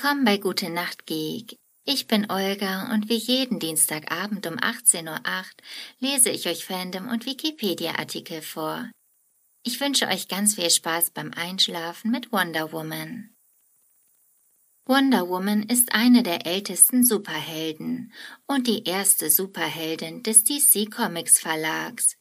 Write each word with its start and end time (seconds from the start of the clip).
Willkommen 0.00 0.24
bei 0.24 0.38
Gute 0.38 0.70
Nacht 0.70 1.06
Geek. 1.06 1.56
Ich 1.84 2.06
bin 2.06 2.30
Olga 2.30 2.94
und 2.94 3.08
wie 3.08 3.16
jeden 3.16 3.58
Dienstagabend 3.58 4.46
um 4.46 4.54
18.08 4.54 5.08
Uhr 5.08 5.44
lese 5.98 6.30
ich 6.30 6.46
euch 6.46 6.64
Fandom 6.64 7.08
und 7.08 7.26
Wikipedia-Artikel 7.26 8.40
vor. 8.40 8.88
Ich 9.64 9.80
wünsche 9.80 10.06
euch 10.06 10.28
ganz 10.28 10.54
viel 10.54 10.70
Spaß 10.70 11.10
beim 11.10 11.32
Einschlafen 11.32 12.12
mit 12.12 12.30
Wonder 12.30 12.70
Woman. 12.70 13.30
Wonder 14.84 15.28
Woman 15.28 15.64
ist 15.64 15.92
eine 15.92 16.22
der 16.22 16.46
ältesten 16.46 17.04
Superhelden 17.04 18.12
und 18.46 18.68
die 18.68 18.84
erste 18.84 19.32
Superheldin 19.32 20.22
des 20.22 20.44
DC 20.44 20.92
Comics 20.92 21.40
Verlags. 21.40 22.17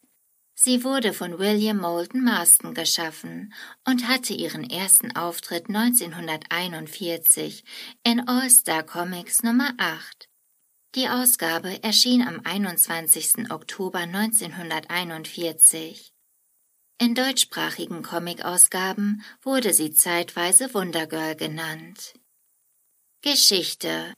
Sie 0.60 0.84
wurde 0.84 1.14
von 1.14 1.38
William 1.38 1.78
Moulton 1.78 2.24
Marston 2.24 2.74
geschaffen 2.74 3.54
und 3.86 4.08
hatte 4.08 4.34
ihren 4.34 4.68
ersten 4.68 5.16
Auftritt 5.16 5.70
1941 5.70 7.64
in 8.04 8.28
All-Star 8.28 8.82
Comics 8.82 9.44
Nummer 9.44 9.76
8. 9.78 10.28
Die 10.96 11.10
Ausgabe 11.10 11.84
erschien 11.84 12.28
am 12.28 12.42
21. 12.44 13.52
Oktober 13.52 14.00
1941. 14.00 16.12
In 17.00 17.14
deutschsprachigen 17.14 18.02
Comic-Ausgaben 18.02 19.24
wurde 19.44 19.76
sie 19.76 19.94
zeitweise 19.94 20.74
Wundergirl 20.74 21.36
genannt. 21.36 22.16
Geschichte 23.22 24.12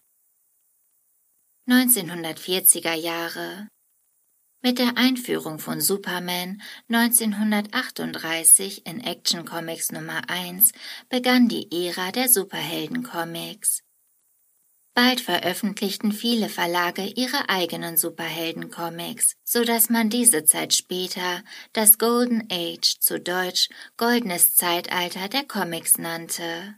1940er 1.68 2.94
Jahre 2.94 3.68
mit 4.62 4.80
der 4.80 4.98
Einführung 4.98 5.60
von 5.60 5.82
Superman 5.82 6.62
1938 6.90 8.86
in 8.86 9.02
Action 9.02 9.46
Comics 9.46 9.92
Nummer 9.92 10.22
1 10.30 10.72
begann 11.10 11.48
die 11.48 11.68
Ära 11.72 12.12
der 12.12 12.30
Superhelden-Comics. 12.30 13.84
Bald 14.94 15.22
veröffentlichten 15.22 16.12
viele 16.12 16.50
Verlage 16.50 17.04
ihre 17.04 17.48
eigenen 17.48 17.96
Superhelden-Comics, 17.96 19.38
so 19.46 19.64
dass 19.64 19.90
man 19.90 20.10
diese 20.10 20.44
Zeit 20.44 20.74
später 20.74 21.42
das 21.72 21.98
Golden 21.98 22.48
Age 22.52 23.00
zu 23.00 23.20
Deutsch 23.20 23.70
Goldenes 23.96 24.56
Zeitalter 24.56 25.30
der 25.30 25.46
Comics 25.46 25.98
nannte. 25.98 26.76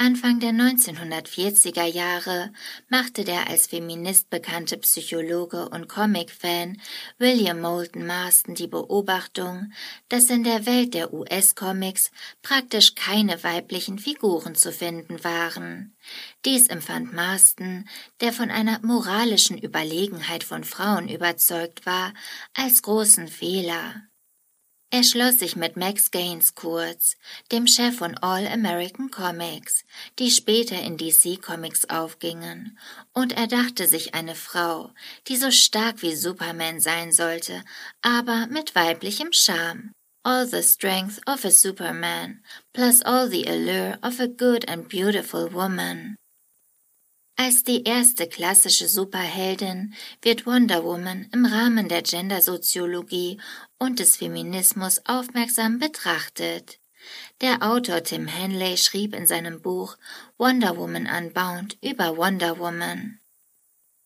Anfang 0.00 0.38
der 0.38 0.52
1940er 0.52 1.84
Jahre 1.84 2.52
machte 2.88 3.24
der 3.24 3.50
als 3.50 3.66
Feminist 3.66 4.30
bekannte 4.30 4.76
Psychologe 4.78 5.68
und 5.68 5.88
Comic-Fan 5.88 6.80
William 7.18 7.60
Moulton 7.60 8.06
Marston 8.06 8.54
die 8.54 8.68
Beobachtung, 8.68 9.72
dass 10.08 10.30
in 10.30 10.44
der 10.44 10.66
Welt 10.66 10.94
der 10.94 11.12
US-Comics 11.12 12.12
praktisch 12.42 12.94
keine 12.94 13.42
weiblichen 13.42 13.98
Figuren 13.98 14.54
zu 14.54 14.70
finden 14.70 15.24
waren. 15.24 15.96
Dies 16.44 16.68
empfand 16.68 17.12
Marston, 17.12 17.88
der 18.20 18.32
von 18.32 18.52
einer 18.52 18.78
moralischen 18.84 19.58
Überlegenheit 19.58 20.44
von 20.44 20.62
Frauen 20.62 21.08
überzeugt 21.08 21.86
war, 21.86 22.14
als 22.54 22.82
großen 22.82 23.26
Fehler. 23.26 24.07
Er 24.90 25.04
schloss 25.04 25.38
sich 25.38 25.54
mit 25.54 25.76
Max 25.76 26.10
Gaines 26.10 26.54
kurz, 26.54 27.16
dem 27.52 27.66
Chef 27.66 27.96
von 27.96 28.16
All 28.18 28.46
American 28.46 29.10
Comics, 29.10 29.84
die 30.18 30.30
später 30.30 30.80
in 30.80 30.96
DC 30.96 31.42
Comics 31.42 31.84
aufgingen, 31.90 32.78
und 33.12 33.34
er 33.36 33.48
dachte 33.48 33.86
sich 33.86 34.14
eine 34.14 34.34
Frau, 34.34 34.90
die 35.26 35.36
so 35.36 35.50
stark 35.50 36.00
wie 36.00 36.16
Superman 36.16 36.80
sein 36.80 37.12
sollte, 37.12 37.62
aber 38.00 38.46
mit 38.46 38.74
weiblichem 38.74 39.30
Charme. 39.32 39.92
All 40.24 40.46
the 40.46 40.62
strength 40.62 41.20
of 41.26 41.44
a 41.44 41.50
Superman, 41.50 42.42
plus 42.72 43.02
all 43.02 43.28
the 43.28 43.46
allure 43.46 43.98
of 44.02 44.18
a 44.20 44.26
good 44.26 44.68
and 44.70 44.88
beautiful 44.88 45.52
woman. 45.52 46.16
Als 47.40 47.62
die 47.62 47.84
erste 47.84 48.26
klassische 48.26 48.88
Superheldin 48.88 49.94
wird 50.22 50.44
Wonder 50.44 50.82
Woman 50.82 51.28
im 51.32 51.46
Rahmen 51.46 51.88
der 51.88 52.02
Gendersoziologie 52.02 53.40
und 53.78 54.00
des 54.00 54.16
Feminismus 54.16 55.02
aufmerksam 55.06 55.78
betrachtet. 55.78 56.80
Der 57.40 57.62
Autor 57.62 58.02
Tim 58.02 58.26
Henley 58.26 58.76
schrieb 58.76 59.14
in 59.14 59.28
seinem 59.28 59.62
Buch 59.62 59.96
Wonder 60.36 60.76
Woman 60.76 61.06
Unbound 61.06 61.78
über 61.80 62.16
Wonder 62.16 62.58
Woman. 62.58 63.20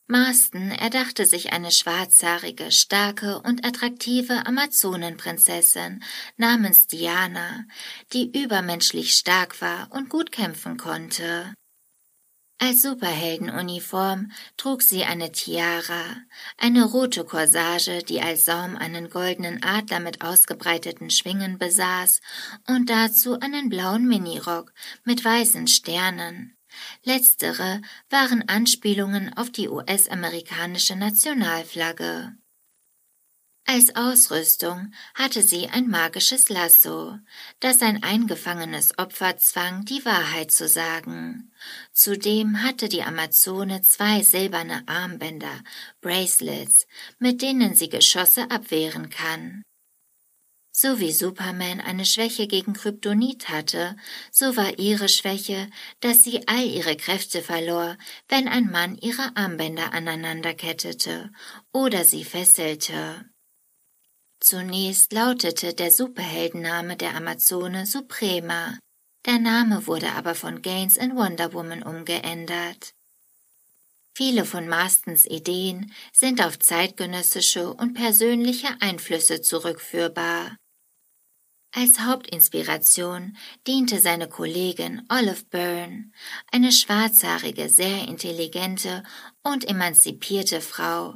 Marston 0.08 0.70
erdachte 0.70 1.24
sich 1.24 1.54
eine 1.54 1.70
schwarzhaarige, 1.70 2.70
starke 2.70 3.40
und 3.40 3.64
attraktive 3.64 4.44
Amazonenprinzessin 4.44 6.04
namens 6.36 6.86
Diana, 6.86 7.64
die 8.12 8.30
übermenschlich 8.38 9.14
stark 9.14 9.62
war 9.62 9.88
und 9.90 10.10
gut 10.10 10.32
kämpfen 10.32 10.76
konnte. 10.76 11.54
Als 12.64 12.82
Superheldenuniform 12.82 14.30
trug 14.56 14.82
sie 14.82 15.02
eine 15.02 15.32
Tiara, 15.32 16.04
eine 16.56 16.84
rote 16.84 17.24
Corsage, 17.24 18.04
die 18.04 18.20
als 18.20 18.44
Saum 18.44 18.76
einen 18.76 19.10
goldenen 19.10 19.64
Adler 19.64 19.98
mit 19.98 20.22
ausgebreiteten 20.22 21.10
Schwingen 21.10 21.58
besaß 21.58 22.20
und 22.68 22.88
dazu 22.88 23.40
einen 23.40 23.68
blauen 23.68 24.06
Minirock 24.06 24.72
mit 25.02 25.24
weißen 25.24 25.66
Sternen. 25.66 26.56
Letztere 27.02 27.82
waren 28.10 28.48
Anspielungen 28.48 29.36
auf 29.36 29.50
die 29.50 29.68
US-amerikanische 29.68 30.94
Nationalflagge. 30.94 32.36
Als 33.64 33.94
Ausrüstung 33.94 34.92
hatte 35.14 35.42
sie 35.42 35.68
ein 35.68 35.88
magisches 35.88 36.48
Lasso, 36.48 37.18
das 37.60 37.80
ein 37.80 38.02
eingefangenes 38.02 38.98
Opfer 38.98 39.36
zwang, 39.38 39.84
die 39.84 40.04
Wahrheit 40.04 40.50
zu 40.50 40.66
sagen. 40.66 41.52
Zudem 41.92 42.62
hatte 42.62 42.88
die 42.88 43.02
Amazone 43.02 43.80
zwei 43.82 44.22
silberne 44.22 44.82
Armbänder, 44.86 45.62
Bracelets, 46.00 46.86
mit 47.18 47.40
denen 47.40 47.74
sie 47.76 47.88
Geschosse 47.88 48.50
abwehren 48.50 49.10
kann. 49.10 49.62
So 50.74 50.98
wie 50.98 51.12
Superman 51.12 51.80
eine 51.80 52.04
Schwäche 52.04 52.48
gegen 52.48 52.72
Kryptonit 52.72 53.48
hatte, 53.48 53.94
so 54.32 54.56
war 54.56 54.78
ihre 54.78 55.08
Schwäche, 55.08 55.70
dass 56.00 56.24
sie 56.24 56.48
all 56.48 56.64
ihre 56.64 56.96
Kräfte 56.96 57.42
verlor, 57.42 57.96
wenn 58.28 58.48
ein 58.48 58.70
Mann 58.70 58.96
ihre 58.96 59.36
Armbänder 59.36 59.92
aneinanderkettete 59.92 61.30
oder 61.72 62.04
sie 62.04 62.24
fesselte. 62.24 63.31
Zunächst 64.42 65.12
lautete 65.12 65.72
der 65.72 65.92
Superheldenname 65.92 66.96
der 66.96 67.14
Amazone 67.14 67.86
Suprema. 67.86 68.76
Der 69.24 69.38
Name 69.38 69.86
wurde 69.86 70.10
aber 70.14 70.34
von 70.34 70.62
Gaines 70.62 70.96
in 70.96 71.14
Wonder 71.14 71.52
Woman 71.52 71.84
umgeändert. 71.84 72.92
Viele 74.14 74.44
von 74.44 74.66
Marstons 74.66 75.26
Ideen 75.26 75.92
sind 76.12 76.44
auf 76.44 76.58
zeitgenössische 76.58 77.72
und 77.72 77.94
persönliche 77.94 78.66
Einflüsse 78.80 79.42
zurückführbar. 79.42 80.56
Als 81.70 82.00
Hauptinspiration 82.00 83.36
diente 83.68 84.00
seine 84.00 84.28
Kollegin 84.28 85.06
Olive 85.08 85.44
Byrne, 85.50 86.10
eine 86.50 86.72
schwarzhaarige, 86.72 87.68
sehr 87.68 88.08
intelligente 88.08 89.04
und 89.44 89.68
emanzipierte 89.68 90.60
Frau, 90.60 91.14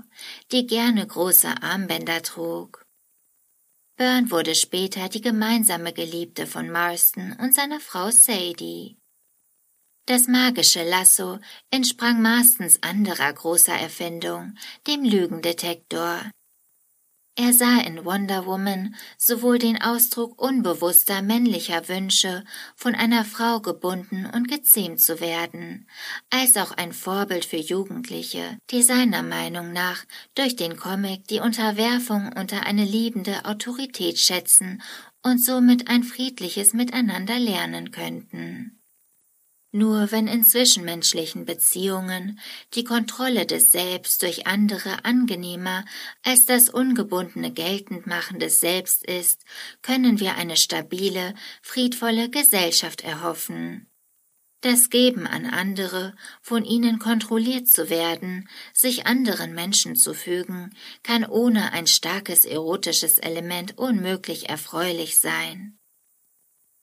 die 0.53 0.69
gerne 0.69 1.05
große 1.05 1.61
Armbänder 1.61 2.23
trug. 2.23 2.86
Byrne 3.97 4.31
wurde 4.31 4.55
später 4.55 5.09
die 5.09 5.23
gemeinsame 5.23 5.93
Geliebte 5.95 6.47
von 6.47 6.71
Marston 6.71 7.35
und 7.41 7.55
seiner 7.55 7.81
Frau 7.81 8.11
Sadie. 8.11 8.99
Das 10.05 10.29
magische 10.29 10.89
Lasso 10.89 11.39
entsprang 11.71 12.21
Marstons 12.23 12.81
anderer 12.83 13.33
großer 13.33 13.75
Erfindung, 13.75 14.55
dem 14.87 15.03
Lügendetektor, 15.03 16.31
er 17.39 17.53
sah 17.53 17.81
in 17.81 18.05
Wonder 18.07 18.47
Woman 18.47 18.95
sowohl 19.19 19.59
den 19.59 19.81
Ausdruck 19.81 20.41
unbewusster 20.41 21.21
männlicher 21.21 21.87
Wünsche, 21.89 22.45
von 22.75 22.95
einer 22.95 23.27
Frau 23.27 23.61
gebunden 23.61 24.27
und 24.35 24.49
gezähmt 24.49 25.01
zu 25.01 25.21
werden, 25.21 25.87
als 26.31 26.57
auch 26.57 26.73
ein 26.73 26.93
Vorbild 26.93 27.45
für 27.45 27.59
Jugendliche, 27.59 28.59
die 28.71 28.83
seiner 28.83 29.23
Meinung 29.23 29.73
nach 29.73 30.05
durch 30.35 30.57
den 30.57 30.77
Comic 30.77 31.29
die 31.29 31.41
Unterwerfung 31.41 32.33
unter 32.33 32.67
eine 32.67 32.85
liebende 32.85 33.45
Autorität 33.45 34.19
schätzen 34.19 34.83
und 35.23 35.45
somit 35.45 35.89
ein 35.89 36.05
friedliches 36.05 36.73
Miteinander 36.73 37.39
lernen 37.39 37.91
könnten. 37.91 38.76
Nur 39.77 40.11
wenn 40.11 40.27
in 40.27 40.43
zwischenmenschlichen 40.43 41.45
Beziehungen 41.45 42.41
die 42.73 42.83
Kontrolle 42.83 43.45
des 43.45 43.73
Selbst 43.73 44.23
durch 44.23 44.47
andere 44.47 45.05
angenehmer 45.05 45.85
als 46.23 46.47
das 46.47 46.71
ungebundene 46.71 47.53
Geltendmachen 47.53 48.39
des 48.39 48.61
Selbst 48.61 49.05
ist, 49.05 49.45
können 49.83 50.19
wir 50.19 50.37
eine 50.37 50.57
stabile, 50.57 51.35
friedvolle 51.61 52.31
Gesellschaft 52.31 53.05
erhoffen. 53.05 53.91
Das 54.63 54.89
Geben 54.89 55.27
an 55.27 55.45
andere, 55.45 56.17
von 56.41 56.65
ihnen 56.65 56.99
kontrolliert 56.99 57.69
zu 57.69 57.91
werden, 57.91 58.49
sich 58.73 59.07
anderen 59.07 59.53
Menschen 59.53 59.95
zu 59.95 60.15
fügen, 60.15 60.75
kann 61.03 61.27
ohne 61.27 61.73
ein 61.73 61.87
starkes 61.87 62.47
erotisches 62.47 63.19
Element 63.19 63.77
unmöglich 63.77 64.49
erfreulich 64.49 65.19
sein. 65.21 65.79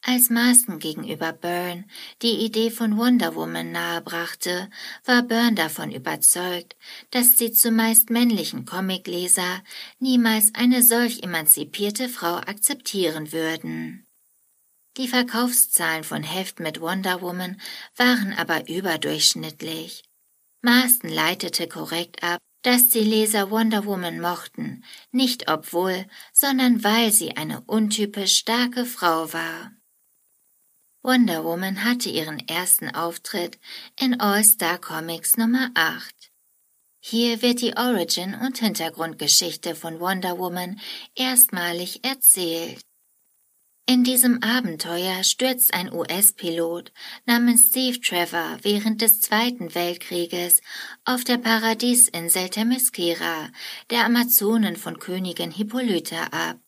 Als 0.06 0.30
Marston 0.30 0.80
gegenüber 0.80 1.32
Byrne 1.32 1.86
die 2.22 2.44
Idee 2.44 2.72
von 2.72 2.98
Wonder 2.98 3.36
Woman 3.36 3.72
nahebrachte, 3.72 4.70
war 5.06 5.24
Byrne 5.24 5.56
davon 5.56 5.94
überzeugt, 5.94 6.76
dass 7.12 7.38
die 7.38 7.54
zumeist 7.54 8.10
männlichen 8.10 8.66
Comicleser 8.66 9.64
niemals 10.00 10.54
eine 10.56 10.84
solch 10.84 11.24
emanzipierte 11.24 12.10
Frau 12.10 12.36
akzeptieren 12.36 13.32
würden. 13.32 14.06
Die 14.98 15.08
Verkaufszahlen 15.08 16.04
von 16.04 16.22
Heften 16.22 16.64
mit 16.64 16.82
Wonder 16.82 17.22
Woman 17.22 17.60
waren 17.96 18.34
aber 18.34 18.68
überdurchschnittlich. 18.68 20.04
Marston 20.62 21.12
leitete 21.12 21.70
korrekt 21.70 22.24
ab, 22.24 22.40
dass 22.62 22.90
die 22.90 23.00
Leser 23.00 23.52
Wonder 23.52 23.86
Woman 23.86 24.20
mochten, 24.20 24.84
nicht 25.12 25.50
obwohl, 25.50 26.06
sondern 26.34 26.84
weil 26.84 27.14
sie 27.14 27.38
eine 27.38 27.62
untypisch 27.62 28.38
starke 28.38 28.86
Frau 28.86 29.32
war. 29.32 29.72
Wonder 31.06 31.44
Woman 31.44 31.84
hatte 31.84 32.08
ihren 32.10 32.40
ersten 32.48 32.90
Auftritt 32.96 33.60
in 34.00 34.22
All-Star 34.22 34.78
Comics 34.78 35.36
Nummer 35.36 35.70
8. 35.74 36.32
Hier 37.02 37.42
wird 37.42 37.60
die 37.60 37.76
Origin- 37.76 38.36
und 38.36 38.60
Hintergrundgeschichte 38.60 39.76
von 39.76 40.00
Wonder 40.00 40.38
Woman 40.38 40.80
erstmalig 41.14 42.06
erzählt. 42.06 42.86
In 43.86 44.06
diesem 44.06 44.42
Abenteuer 44.42 45.26
stürzt 45.26 45.74
ein 45.74 45.92
US-Pilot 45.92 46.94
namens 47.26 47.68
Steve 47.68 48.00
Trevor 48.00 48.60
während 48.62 49.02
des 49.02 49.20
Zweiten 49.20 49.76
Weltkrieges 49.76 50.62
auf 51.04 51.26
der 51.26 51.38
Paradiesinsel 51.38 52.48
Themyscira, 52.48 53.50
der 53.90 54.06
Amazonen 54.06 54.78
von 54.78 55.00
Königin 55.00 55.52
Hippolyta 55.52 56.28
ab. 56.28 56.63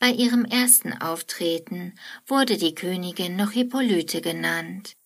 Bei 0.00 0.12
ihrem 0.12 0.46
ersten 0.46 0.94
Auftreten 0.94 1.94
wurde 2.26 2.56
die 2.56 2.74
Königin 2.74 3.36
noch 3.36 3.50
Hippolyte 3.50 4.22
genannt. 4.22 4.96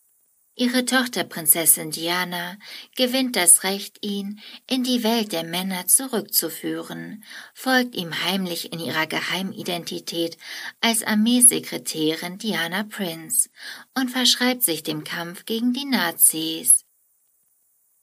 Ihre 0.54 0.84
Tochter 0.84 1.24
Prinzessin 1.24 1.90
Diana 1.90 2.56
gewinnt 2.94 3.34
das 3.34 3.64
Recht, 3.64 3.98
ihn 4.06 4.40
in 4.70 4.84
die 4.84 5.02
Welt 5.02 5.32
der 5.32 5.42
Männer 5.42 5.88
zurückzuführen, 5.88 7.24
folgt 7.54 7.96
ihm 7.96 8.24
heimlich 8.24 8.72
in 8.72 8.78
ihrer 8.78 9.08
Geheimidentität 9.08 10.38
als 10.80 11.02
Armeesekretärin 11.02 12.38
Diana 12.38 12.84
Prince 12.84 13.50
und 13.98 14.12
verschreibt 14.12 14.62
sich 14.62 14.84
dem 14.84 15.02
Kampf 15.02 15.44
gegen 15.44 15.72
die 15.72 15.86
Nazis. 15.86 16.83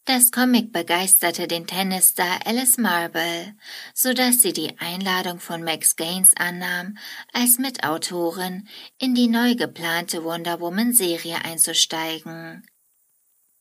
Das 0.06 0.32
Comic 0.32 0.74
begeisterte 0.74 1.48
den 1.48 1.68
Tennisstar 1.68 2.40
Alice 2.46 2.80
Marble, 2.80 3.56
so 3.94 4.14
dass 4.14 4.42
sie 4.42 4.52
die 4.52 4.80
Einladung 4.80 5.40
von 5.40 5.64
Max 5.64 5.96
Gaines 5.96 6.36
annahm, 6.36 6.98
als 7.34 7.60
Mitautorin 7.60 8.68
in 8.98 9.14
die 9.14 9.28
neu 9.28 9.54
geplante 9.54 10.24
Wonder 10.24 10.60
Woman 10.60 10.94
Serie 10.94 11.46
einzusteigen. 11.46 12.66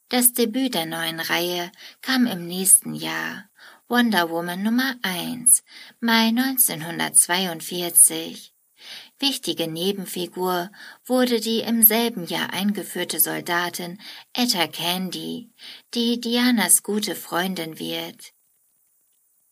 Das 0.08 0.32
Debüt 0.32 0.72
der 0.74 0.86
neuen 0.86 1.20
Reihe 1.20 1.70
kam 2.00 2.26
im 2.26 2.46
nächsten 2.46 2.94
Jahr, 2.94 3.50
Wonder 3.86 4.30
Woman 4.30 4.62
Nummer 4.62 4.94
1, 5.02 5.62
Mai 6.00 6.28
1942. 6.28 8.49
Wichtige 9.20 9.68
Nebenfigur 9.68 10.70
wurde 11.04 11.40
die 11.40 11.60
im 11.60 11.82
selben 11.82 12.26
Jahr 12.26 12.54
eingeführte 12.54 13.20
Soldatin 13.20 14.00
Etta 14.32 14.66
Candy, 14.66 15.50
die 15.92 16.18
Dianas 16.18 16.82
gute 16.82 17.14
Freundin 17.14 17.78
wird. 17.78 18.32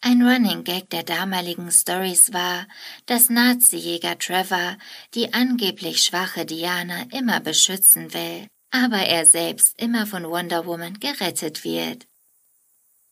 Ein 0.00 0.22
Running 0.22 0.64
Gag 0.64 0.88
der 0.88 1.02
damaligen 1.02 1.70
Stories 1.70 2.32
war, 2.32 2.66
dass 3.04 3.28
Nazi-Jäger 3.28 4.18
Trevor 4.18 4.78
die 5.14 5.34
angeblich 5.34 6.02
schwache 6.02 6.46
Diana 6.46 7.02
immer 7.12 7.40
beschützen 7.40 8.14
will, 8.14 8.46
aber 8.70 9.00
er 9.00 9.26
selbst 9.26 9.78
immer 9.78 10.06
von 10.06 10.24
Wonder 10.24 10.64
Woman 10.64 10.98
gerettet 10.98 11.62
wird. 11.62 12.06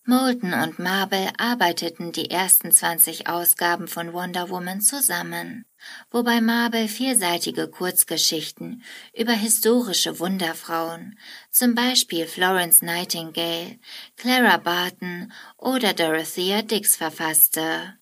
Moulton 0.09 0.55
und 0.55 0.79
Marble 0.79 1.33
arbeiteten 1.37 2.13
die 2.13 2.31
ersten 2.31 2.71
20 2.71 3.29
Ausgaben 3.29 3.89
von 3.89 4.13
Wonder 4.13 4.51
Woman 4.51 4.81
zusammen, 4.81 5.65
wobei 6.13 6.41
Marble 6.41 6.87
vierseitige 6.87 7.67
Kurzgeschichten 7.67 8.85
über 9.13 9.33
historische 9.33 10.21
Wunderfrauen, 10.21 11.19
zum 11.51 11.75
Beispiel 11.75 12.27
Florence 12.27 12.83
Nightingale, 12.83 13.81
Clara 14.17 14.59
Barton 14.59 15.33
oder 15.57 15.93
Dorothea 15.93 16.63
Dix 16.63 16.95
verfasste. 16.95 17.99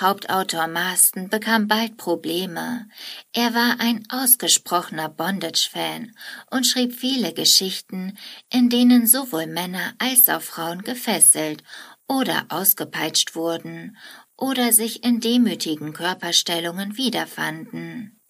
Hauptautor 0.00 0.66
Marston 0.66 1.28
bekam 1.28 1.68
bald 1.68 1.98
Probleme. 1.98 2.88
Er 3.34 3.54
war 3.54 3.80
ein 3.80 4.06
ausgesprochener 4.08 5.10
Bondage-Fan 5.10 6.16
und 6.50 6.66
schrieb 6.66 6.94
viele 6.94 7.34
Geschichten, 7.34 8.16
in 8.50 8.70
denen 8.70 9.06
sowohl 9.06 9.46
Männer 9.46 9.92
als 9.98 10.28
auch 10.30 10.40
Frauen 10.40 10.82
gefesselt 10.82 11.62
oder 12.08 12.46
ausgepeitscht 12.48 13.34
wurden 13.34 13.98
oder 14.38 14.72
sich 14.72 15.04
in 15.04 15.20
demütigen 15.20 15.92
Körperstellungen 15.92 16.96
wiederfanden. 16.96 18.20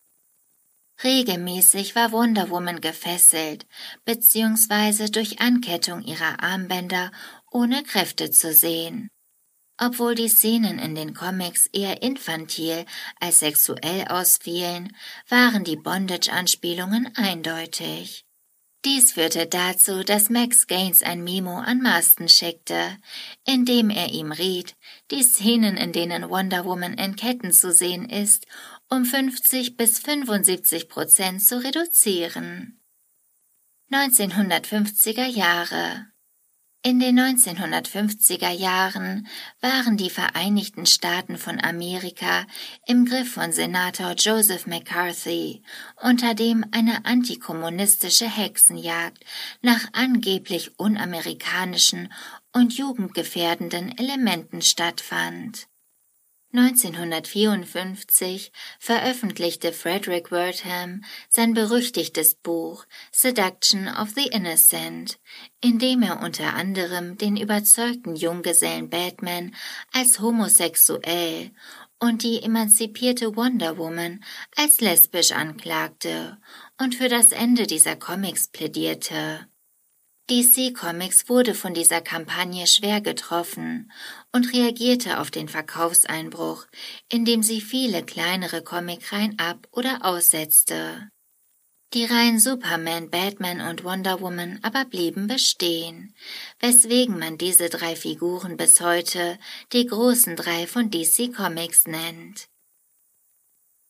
Regelmäßig 1.04 1.94
war 1.94 2.10
Wonder 2.12 2.50
Woman 2.50 2.80
gefesselt, 2.80 3.66
beziehungsweise 4.04 5.08
durch 5.08 5.40
Ankettung 5.40 6.02
ihrer 6.02 6.42
Armbänder 6.42 7.12
ohne 7.50 7.84
Kräfte 7.84 8.30
zu 8.30 8.52
sehen. 8.52 9.08
Obwohl 9.82 10.14
die 10.14 10.28
Szenen 10.28 10.78
in 10.78 10.94
den 10.94 11.14
Comics 11.14 11.66
eher 11.72 12.02
infantil 12.02 12.84
als 13.18 13.38
sexuell 13.38 14.06
ausfielen, 14.08 14.94
waren 15.26 15.64
die 15.64 15.76
Bondage-Anspielungen 15.76 17.10
eindeutig. 17.16 18.26
Dies 18.84 19.12
führte 19.12 19.46
dazu, 19.46 20.04
dass 20.04 20.28
Max 20.28 20.66
Gaines 20.66 21.02
ein 21.02 21.24
Memo 21.24 21.56
an 21.58 21.80
Marston 21.80 22.28
schickte, 22.28 22.98
in 23.46 23.64
dem 23.64 23.88
er 23.88 24.10
ihm 24.10 24.32
riet, 24.32 24.76
die 25.10 25.22
Szenen, 25.22 25.78
in 25.78 25.92
denen 25.92 26.28
Wonder 26.28 26.66
Woman 26.66 26.94
in 26.94 27.16
Ketten 27.16 27.52
zu 27.52 27.72
sehen 27.72 28.06
ist, 28.06 28.46
um 28.90 29.06
50 29.06 29.78
bis 29.78 29.98
75 29.98 30.90
Prozent 30.90 31.42
zu 31.42 31.62
reduzieren. 31.62 32.80
1950er 33.90 35.26
Jahre 35.26 36.09
in 36.82 36.98
den 36.98 37.18
1950er 37.18 38.50
Jahren 38.50 39.28
waren 39.60 39.96
die 39.96 40.08
Vereinigten 40.08 40.86
Staaten 40.86 41.36
von 41.36 41.60
Amerika 41.60 42.46
im 42.86 43.04
Griff 43.04 43.34
von 43.34 43.52
Senator 43.52 44.14
Joseph 44.14 44.66
McCarthy, 44.66 45.62
unter 46.02 46.34
dem 46.34 46.64
eine 46.70 47.04
antikommunistische 47.04 48.28
Hexenjagd 48.28 49.24
nach 49.60 49.88
angeblich 49.92 50.78
unamerikanischen 50.78 52.12
und 52.52 52.72
jugendgefährdenden 52.72 53.96
Elementen 53.98 54.62
stattfand. 54.62 55.69
1954 56.52 58.50
veröffentlichte 58.80 59.72
Frederick 59.72 60.32
Wertham 60.32 61.04
sein 61.28 61.54
berüchtigtes 61.54 62.34
Buch 62.34 62.86
Seduction 63.12 63.86
of 63.86 64.10
the 64.16 64.26
Innocent, 64.26 65.20
in 65.60 65.78
dem 65.78 66.02
er 66.02 66.20
unter 66.22 66.54
anderem 66.54 67.16
den 67.16 67.36
überzeugten 67.36 68.16
Junggesellen 68.16 68.90
Batman 68.90 69.54
als 69.92 70.18
homosexuell 70.20 71.52
und 72.00 72.24
die 72.24 72.42
emanzipierte 72.42 73.36
Wonder 73.36 73.78
Woman 73.78 74.24
als 74.56 74.80
lesbisch 74.80 75.30
anklagte 75.30 76.38
und 76.80 76.96
für 76.96 77.08
das 77.08 77.30
Ende 77.30 77.68
dieser 77.68 77.94
Comics 77.94 78.48
plädierte. 78.48 79.46
DC 80.30 80.72
Comics 80.72 81.28
wurde 81.28 81.56
von 81.56 81.74
dieser 81.74 82.00
Kampagne 82.00 82.68
schwer 82.68 83.00
getroffen 83.00 83.90
und 84.30 84.52
reagierte 84.52 85.18
auf 85.18 85.32
den 85.32 85.48
Verkaufseinbruch, 85.48 86.66
indem 87.10 87.42
sie 87.42 87.60
viele 87.60 88.04
kleinere 88.04 88.62
Comicreihen 88.62 89.36
ab- 89.40 89.66
oder 89.72 90.04
aussetzte. 90.04 91.10
Die 91.94 92.04
Reihen 92.04 92.38
Superman, 92.38 93.10
Batman 93.10 93.60
und 93.60 93.82
Wonder 93.82 94.20
Woman 94.20 94.60
aber 94.62 94.84
blieben 94.84 95.26
bestehen, 95.26 96.14
weswegen 96.60 97.18
man 97.18 97.36
diese 97.36 97.68
drei 97.68 97.96
Figuren 97.96 98.56
bis 98.56 98.80
heute 98.80 99.36
die 99.72 99.86
großen 99.86 100.36
drei 100.36 100.68
von 100.68 100.92
DC 100.92 101.34
Comics 101.34 101.88
nennt. 101.88 102.46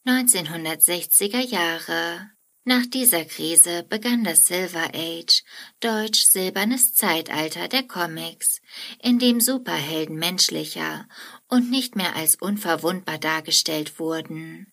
1960er 0.07 1.47
Jahre 1.47 2.31
nach 2.65 2.85
dieser 2.85 3.25
Krise 3.25 3.85
begann 3.89 4.23
das 4.23 4.47
Silver 4.47 4.91
Age, 4.95 5.43
deutsch 5.81 6.25
silbernes 6.27 6.95
Zeitalter 6.95 7.69
der 7.69 7.85
Comics, 7.85 8.61
in 9.03 9.19
dem 9.19 9.41
Superhelden 9.41 10.17
menschlicher 10.17 11.09
und 11.49 11.71
nicht 11.71 11.97
mehr 11.97 12.15
als 12.17 12.37
unverwundbar 12.37 13.19
dargestellt 13.19 13.99
wurden. 13.99 14.71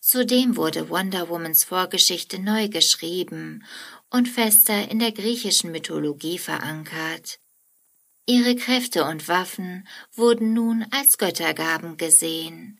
Zudem 0.00 0.56
wurde 0.56 0.88
Wonder 0.88 1.28
Womans 1.28 1.64
Vorgeschichte 1.64 2.38
neu 2.38 2.68
geschrieben 2.68 3.64
und 4.10 4.26
fester 4.26 4.90
in 4.90 4.98
der 4.98 5.12
griechischen 5.12 5.70
Mythologie 5.70 6.38
verankert. 6.38 7.40
Ihre 8.24 8.56
Kräfte 8.56 9.04
und 9.04 9.28
Waffen 9.28 9.86
wurden 10.14 10.54
nun 10.54 10.86
als 10.90 11.18
Göttergaben 11.18 11.96
gesehen. 11.96 12.77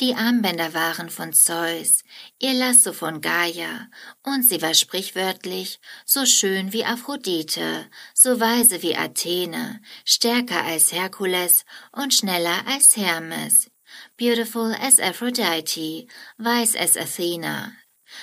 Die 0.00 0.14
Armbänder 0.14 0.74
waren 0.74 1.10
von 1.10 1.32
Zeus, 1.32 2.02
ihr 2.38 2.54
Lasso 2.54 2.92
von 2.92 3.20
Gaia, 3.20 3.88
und 4.22 4.42
sie 4.42 4.60
war 4.62 4.74
sprichwörtlich 4.74 5.80
so 6.04 6.26
schön 6.26 6.72
wie 6.72 6.84
Aphrodite, 6.84 7.90
so 8.14 8.38
weise 8.38 8.82
wie 8.82 8.96
Athene, 8.96 9.80
stärker 10.04 10.62
als 10.64 10.92
Herkules 10.92 11.64
und 11.92 12.14
schneller 12.14 12.66
als 12.66 12.96
Hermes, 12.96 13.70
beautiful 14.16 14.74
as 14.74 15.00
Aphrodite, 15.00 16.06
wise 16.38 16.78
as 16.78 16.96
Athena, 16.96 17.72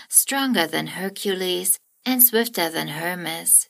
stronger 0.09 0.67
than 0.69 0.88
Hercules 0.88 1.77
and 2.05 2.21
swifter 2.21 2.69
than 2.69 2.88
Hermes. 2.88 3.69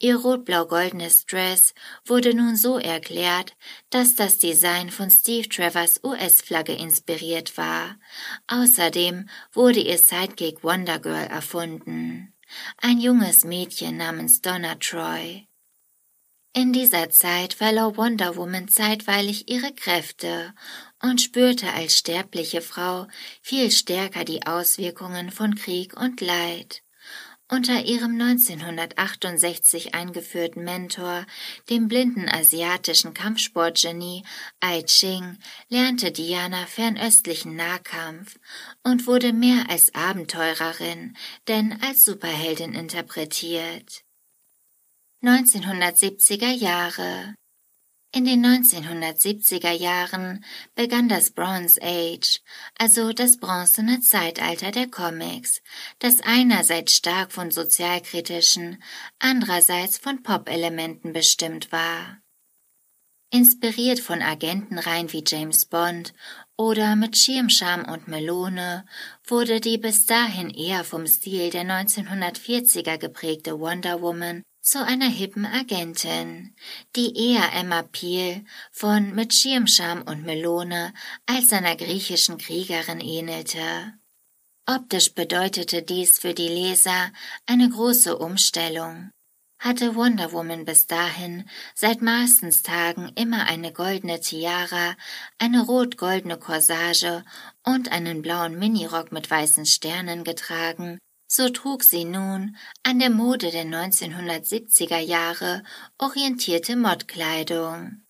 Ihr 0.00 0.16
rot-blau-goldenes 0.16 1.26
Dress 1.26 1.72
wurde 2.04 2.34
nun 2.34 2.56
so 2.56 2.78
erklärt, 2.78 3.56
dass 3.90 4.16
das 4.16 4.38
Design 4.38 4.90
von 4.90 5.10
Steve 5.10 5.48
Travers 5.48 6.00
US-Flagge 6.02 6.74
inspiriert 6.74 7.56
war. 7.56 7.96
Außerdem 8.48 9.28
wurde 9.52 9.80
ihr 9.80 9.98
Sidekick 9.98 10.62
Wonder 10.64 10.98
Girl 10.98 11.26
erfunden. 11.26 12.34
Ein 12.78 13.00
junges 13.00 13.44
Mädchen 13.44 13.96
namens 13.96 14.42
Donna 14.42 14.74
Troy. 14.74 15.46
In 16.56 16.72
dieser 16.72 17.10
Zeit 17.10 17.52
verlor 17.52 17.96
Wonder 17.96 18.36
Woman 18.36 18.68
zeitweilig 18.68 19.50
ihre 19.50 19.74
Kräfte 19.74 20.54
und 21.02 21.20
spürte 21.20 21.72
als 21.72 21.98
sterbliche 21.98 22.60
Frau 22.60 23.08
viel 23.42 23.72
stärker 23.72 24.24
die 24.24 24.46
Auswirkungen 24.46 25.32
von 25.32 25.56
Krieg 25.56 26.00
und 26.00 26.20
Leid. 26.20 26.83
Unter 27.50 27.84
ihrem 27.84 28.18
1968 28.18 29.94
eingeführten 29.94 30.64
Mentor, 30.64 31.26
dem 31.68 31.88
blinden 31.88 32.26
asiatischen 32.26 33.12
Kampfsportgenie 33.12 34.24
Ai 34.60 34.82
Ching, 34.82 35.38
lernte 35.68 36.10
Diana 36.10 36.64
fernöstlichen 36.64 37.54
Nahkampf 37.54 38.38
und 38.82 39.06
wurde 39.06 39.34
mehr 39.34 39.68
als 39.68 39.94
Abenteurerin, 39.94 41.16
denn 41.46 41.78
als 41.82 42.06
Superheldin 42.06 42.72
interpretiert. 42.72 44.04
1970er 45.22 46.50
Jahre 46.50 47.34
in 48.14 48.24
den 48.24 48.46
1970er 48.46 49.72
Jahren 49.72 50.44
begann 50.76 51.08
das 51.08 51.32
Bronze 51.32 51.80
Age, 51.82 52.40
also 52.78 53.12
das 53.12 53.38
bronzene 53.38 54.00
Zeitalter 54.00 54.70
der 54.70 54.86
Comics, 54.86 55.60
das 55.98 56.20
einerseits 56.20 56.94
stark 56.94 57.32
von 57.32 57.50
sozialkritischen, 57.50 58.80
andererseits 59.18 59.98
von 59.98 60.22
Pop-Elementen 60.22 61.12
bestimmt 61.12 61.72
war. 61.72 62.18
Inspiriert 63.32 63.98
von 63.98 64.22
Agentenreihen 64.22 65.12
wie 65.12 65.24
James 65.26 65.66
Bond 65.66 66.14
oder 66.56 66.94
mit 66.94 67.16
Schirmscham 67.16 67.84
und 67.84 68.06
Melone 68.06 68.86
wurde 69.26 69.60
die 69.60 69.76
bis 69.76 70.06
dahin 70.06 70.50
eher 70.50 70.84
vom 70.84 71.04
Stil 71.08 71.50
der 71.50 71.64
1940er 71.64 72.96
geprägte 72.96 73.58
Wonder 73.58 74.00
Woman 74.02 74.44
zu 74.64 74.82
einer 74.82 75.10
hippen 75.10 75.44
Agentin, 75.44 76.54
die 76.96 77.14
eher 77.14 77.52
Emma 77.52 77.82
Peel 77.82 78.46
von 78.72 79.14
Mit 79.14 79.34
Schirmscham 79.34 80.00
und 80.00 80.24
Melone 80.24 80.94
als 81.26 81.52
einer 81.52 81.76
griechischen 81.76 82.38
Kriegerin 82.38 83.00
ähnelte. 83.00 83.92
Optisch 84.66 85.12
bedeutete 85.12 85.82
dies 85.82 86.18
für 86.18 86.32
die 86.32 86.48
Leser 86.48 87.12
eine 87.44 87.68
große 87.68 88.16
Umstellung. 88.16 89.10
Hatte 89.58 89.96
Wonder 89.96 90.32
Woman 90.32 90.64
bis 90.64 90.86
dahin 90.86 91.46
seit 91.74 92.00
Marstons 92.00 92.62
Tagen 92.62 93.12
immer 93.16 93.44
eine 93.46 93.70
goldene 93.70 94.20
Tiara, 94.20 94.96
eine 95.38 95.62
rot-goldene 95.62 96.38
Corsage 96.38 97.22
und 97.64 97.92
einen 97.92 98.22
blauen 98.22 98.58
Minirock 98.58 99.12
mit 99.12 99.30
weißen 99.30 99.66
Sternen 99.66 100.24
getragen, 100.24 100.98
so 101.34 101.48
trug 101.48 101.82
sie 101.82 102.04
nun 102.04 102.56
an 102.84 103.00
der 103.00 103.10
Mode 103.10 103.50
der 103.50 103.64
1970er 103.64 104.98
Jahre 104.98 105.64
orientierte 105.98 106.76
Modkleidung. 106.76 108.02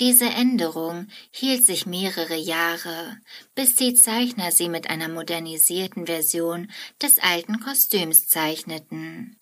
Diese 0.00 0.26
Änderung 0.26 1.06
hielt 1.30 1.64
sich 1.64 1.86
mehrere 1.86 2.36
Jahre, 2.36 3.16
bis 3.54 3.76
die 3.76 3.94
Zeichner 3.94 4.50
sie 4.50 4.68
mit 4.68 4.90
einer 4.90 5.08
modernisierten 5.08 6.06
Version 6.06 6.70
des 7.00 7.20
alten 7.20 7.60
Kostüms 7.60 8.28
zeichneten. 8.28 9.40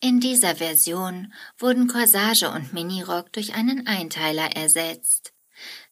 In 0.00 0.20
dieser 0.20 0.56
Version 0.56 1.32
wurden 1.58 1.88
Corsage 1.88 2.50
und 2.50 2.74
Minirock 2.74 3.32
durch 3.32 3.54
einen 3.54 3.86
Einteiler 3.86 4.54
ersetzt. 4.54 5.32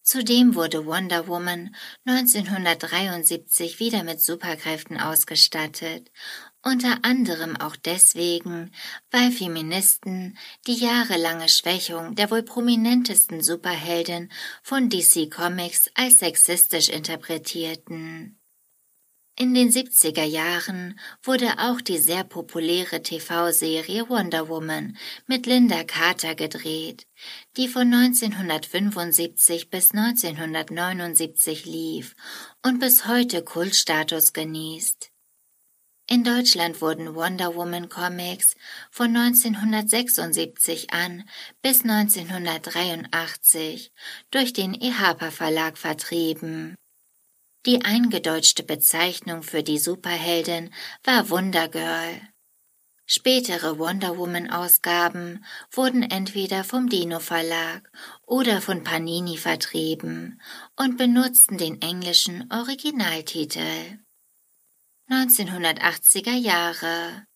Zudem 0.07 0.55
wurde 0.55 0.87
Wonder 0.87 1.27
Woman 1.27 1.75
1973 2.05 3.81
wieder 3.81 4.05
mit 4.05 4.21
Superkräften 4.21 5.01
ausgestattet, 5.01 6.13
unter 6.63 6.99
anderem 7.03 7.57
auch 7.57 7.75
deswegen, 7.75 8.71
weil 9.11 9.33
Feministen 9.33 10.39
die 10.69 10.77
jahrelange 10.77 11.49
Schwächung 11.49 12.15
der 12.15 12.31
wohl 12.31 12.45
prominentesten 12.45 13.43
Superheldin 13.43 14.31
von 14.63 14.91
DC 14.91 15.29
Comics 15.29 15.91
als 15.97 16.21
sexistisch 16.21 16.89
interpretierten. 16.89 18.39
In 19.38 19.52
den 19.52 19.71
70er 19.71 20.25
Jahren 20.25 20.99
wurde 21.23 21.59
auch 21.59 21.83
die 21.83 21.99
sehr 21.99 22.25
populäre 22.25 23.02
TV-Serie 23.02 24.09
Wonder 24.09 24.49
Woman 24.49 24.97
mit 25.26 25.45
Linda 25.45 25.85
Carter 25.85 26.35
gedreht, 26.35 27.07
die 27.59 27.69
von 27.69 27.93
1975 27.93 29.69
bis 29.69 29.90
1979 29.90 31.66
lief 31.66 32.16
und 32.64 32.78
bis 32.78 33.07
heute 33.07 33.43
Kultstatus 33.43 34.33
genießt. 34.33 35.11
In 36.09 36.25
Deutschland 36.25 36.81
wurden 36.81 37.14
Wonder 37.14 37.55
Woman 37.55 37.90
Comics 37.90 38.55
von 38.90 39.14
1976 39.14 40.95
an 40.95 41.28
bis 41.61 41.83
1983 41.83 43.93
durch 44.31 44.55
den 44.55 44.73
EHPA 44.73 45.31
Verlag 45.31 45.76
vertrieben. 45.76 46.75
Die 47.66 47.85
eingedeutschte 47.85 48.62
Bezeichnung 48.62 49.42
für 49.42 49.64
die 49.64 49.78
Superheldin 49.78 50.73
war 51.02 51.30
Wonder 51.30 51.66
Girl. 51.66 52.20
Spätere 53.06 53.78
Wonder 53.78 54.18
Woman 54.18 54.50
Ausgaben 54.50 55.44
wurden 55.73 56.04
entweder 56.04 56.62
vom 56.62 56.88
Dino 56.88 57.18
Verlag 57.18 57.90
oder 58.25 58.61
von 58.61 58.85
Panini 58.85 59.37
vertrieben 59.37 60.40
und 60.76 60.96
benutzten 60.96 61.58
den 61.58 61.82
englischen 61.82 62.49
Originaltitel. 62.52 63.99
1980er 65.11 66.35
Jahre 66.35 67.26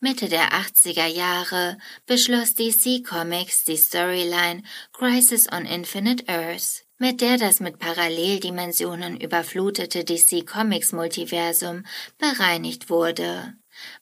Mitte 0.00 0.28
der 0.28 0.52
80er 0.52 1.06
Jahre 1.06 1.76
beschloss 2.06 2.54
DC 2.54 3.04
Comics 3.04 3.64
die 3.64 3.76
Storyline 3.76 4.62
Crisis 4.92 5.50
on 5.52 5.66
Infinite 5.66 6.24
Earth 6.26 6.84
mit 7.02 7.20
der 7.20 7.36
das 7.36 7.58
mit 7.58 7.80
Paralleldimensionen 7.80 9.20
überflutete 9.20 10.04
DC 10.04 10.46
Comics 10.46 10.92
Multiversum 10.92 11.82
bereinigt 12.16 12.90
wurde. 12.90 13.54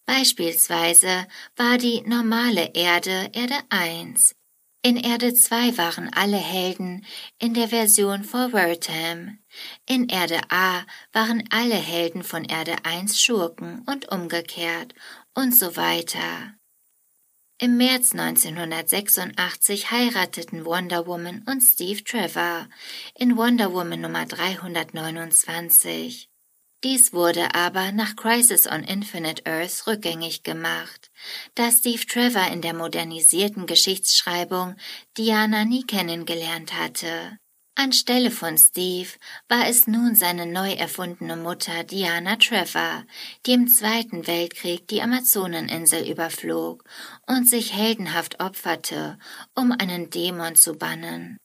Beispielsweise 0.05 1.27
war 1.57 1.79
die 1.79 2.03
normale 2.03 2.73
Erde 2.75 3.31
Erde 3.33 3.55
1. 3.71 4.35
In 4.83 4.99
Erde 4.99 5.33
2 5.33 5.79
waren 5.79 6.11
alle 6.13 6.37
Helden 6.37 7.07
in 7.39 7.55
der 7.55 7.69
Version 7.69 8.23
vor 8.23 8.53
Wertham. 8.53 9.39
In 9.89 10.11
Erde 10.11 10.39
A 10.51 10.83
waren 11.11 11.45
alle 11.49 11.77
Helden 11.77 12.23
von 12.23 12.45
Erde 12.45 12.85
1 12.85 13.19
Schurken 13.19 13.83
und 13.87 14.13
umgekehrt 14.13 14.93
und 15.35 15.57
so 15.57 15.75
weiter. 15.75 16.60
Im 17.63 17.77
März 17.77 18.13
1986 18.13 19.91
heirateten 19.91 20.65
Wonder 20.65 21.07
Woman 21.07 21.45
und 21.47 21.61
Steve 21.61 22.03
Trevor 22.03 22.67
in 23.15 23.37
Wonder 23.37 23.75
Woman 23.75 24.01
Nummer 24.01 24.25
329. 24.25 26.31
Dies 26.83 27.13
wurde 27.13 27.55
aber 27.55 27.93
nach 27.93 28.17
Crisis 28.17 28.67
on 28.67 28.83
Infinite 28.83 29.45
Earth 29.45 29.87
rückgängig 29.87 30.43
gemacht, 30.43 31.11
da 31.55 31.71
Steve 31.71 32.07
Trevor 32.07 32.51
in 32.51 32.63
der 32.63 32.73
modernisierten 32.73 33.67
Geschichtsschreibung 33.67 34.77
Diana 35.19 35.67
nie 35.67 35.85
kennengelernt 35.85 36.73
hatte. 36.73 37.40
Anstelle 37.83 38.31
von 38.31 38.59
Steve 38.59 39.09
war 39.49 39.67
es 39.67 39.87
nun 39.87 40.15
seine 40.15 40.45
neu 40.45 40.71
erfundene 40.73 41.37
Mutter 41.37 41.83
Diana 41.83 42.37
Trevor, 42.37 43.07
die 43.47 43.53
im 43.53 43.69
Zweiten 43.69 44.27
Weltkrieg 44.27 44.87
die 44.89 45.01
Amazoneninsel 45.01 46.07
überflog 46.07 46.85
und 47.27 47.49
sich 47.49 47.73
heldenhaft 47.73 48.39
opferte, 48.39 49.19
um 49.55 49.73
einen 49.73 50.11
Dämon 50.11 50.57
zu 50.57 50.75
bannen. 50.75 51.39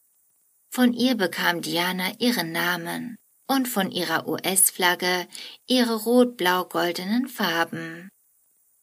Von 0.70 0.92
ihr 0.92 1.16
bekam 1.16 1.62
Diana 1.62 2.12
ihren 2.20 2.52
Namen 2.52 3.16
und 3.48 3.70
von 3.70 3.90
ihrer 3.90 4.28
US-Flagge 4.28 5.30
ihre 5.68 5.96
rot-blau-goldenen 5.96 7.30
Farben. 7.30 8.10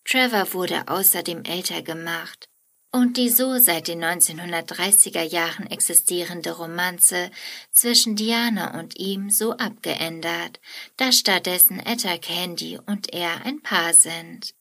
Trevor 0.07 0.55
wurde 0.55 0.89
außerdem 0.89 1.45
älter 1.45 1.83
gemacht 1.83 2.47
und 2.93 3.17
die 3.17 3.31
so 3.31 3.59
seit 3.59 3.89
den 3.89 4.05
1930er 4.05 5.23
Jahren 5.23 5.67
existierende 5.71 6.53
Romanze 6.53 7.31
zwischen 7.71 8.17
Diana 8.17 8.79
und 8.79 8.99
ihm 8.99 9.31
so 9.31 9.57
abgeändert, 9.57 10.61
dass 10.99 11.19
stattdessen 11.19 11.81
Etta 11.81 12.19
Candy 12.19 12.79
und 12.87 13.13
er 13.13 13.45
ein 13.47 13.63
Paar 13.63 13.95
sind. 13.95 14.55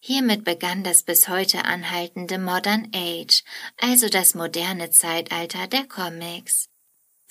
Hiermit 0.00 0.44
begann 0.44 0.82
das 0.82 1.04
bis 1.04 1.28
heute 1.28 1.64
anhaltende 1.64 2.38
Modern 2.38 2.90
Age, 2.92 3.44
also 3.80 4.08
das 4.08 4.34
moderne 4.34 4.90
Zeitalter 4.90 5.68
der 5.68 5.86
Comics. 5.86 6.71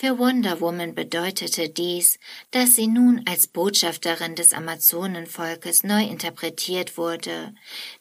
Für 0.02 0.18
Wonder 0.18 0.62
Woman 0.62 0.96
bedeutete 0.96 1.70
dies, 1.70 2.18
dass 2.50 2.76
sie 2.76 2.88
nun 2.88 3.22
als 3.28 3.46
Botschafterin 3.46 4.34
des 4.34 4.52
Amazonenvolkes 4.52 5.84
neu 5.84 6.02
interpretiert 6.02 6.98
wurde, 6.98 7.54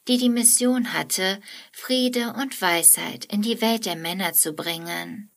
die 0.09 0.17
die 0.17 0.31
Mission 0.31 0.95
hatte, 0.95 1.43
Friede 1.73 2.33
und 2.33 2.59
Weisheit 2.63 3.27
in 3.27 3.43
die 3.43 3.61
Welt 3.61 3.85
der 3.85 3.97
Männer 3.97 4.33
zu 4.33 4.55
bringen. 4.55 5.31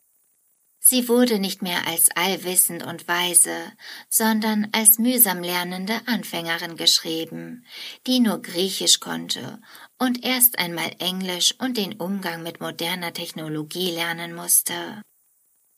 Sie 0.80 1.06
wurde 1.06 1.38
nicht 1.38 1.60
mehr 1.60 1.86
als 1.86 2.08
allwissend 2.16 2.82
und 2.82 3.08
weise, 3.08 3.70
sondern 4.08 4.68
als 4.72 4.98
mühsam 4.98 5.42
lernende 5.42 6.00
Anfängerin 6.06 6.78
geschrieben, 6.78 7.66
die 8.06 8.20
nur 8.20 8.40
Griechisch 8.40 9.00
konnte 9.00 9.60
und 9.98 10.24
erst 10.24 10.58
einmal 10.58 10.92
Englisch 10.98 11.54
und 11.58 11.76
den 11.76 12.00
Umgang 12.00 12.42
mit 12.42 12.62
moderner 12.62 13.12
Technologie 13.12 13.90
lernen 13.90 14.34
musste. 14.34 15.02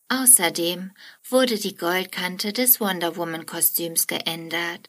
Außerdem 0.09 0.93
wurde 1.29 1.59
die 1.59 1.77
Goldkante 1.77 2.53
des 2.53 2.81
Wonder 2.81 3.17
Woman 3.17 3.45
Kostüms 3.45 4.07
geändert. 4.07 4.89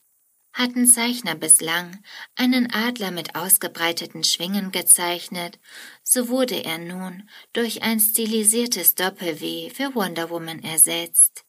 Hatten 0.53 0.87
Zeichner 0.87 1.35
bislang 1.35 2.03
einen 2.35 2.71
Adler 2.71 3.11
mit 3.11 3.35
ausgebreiteten 3.35 4.23
Schwingen 4.23 4.71
gezeichnet, 4.71 5.59
so 6.03 6.29
wurde 6.29 6.63
er 6.63 6.79
nun 6.79 7.29
durch 7.53 7.83
ein 7.83 7.99
stilisiertes 7.99 8.95
Doppel-W 8.95 9.69
für 9.69 9.93
Wonder 9.93 10.29
Woman 10.29 10.63
ersetzt. 10.63 11.45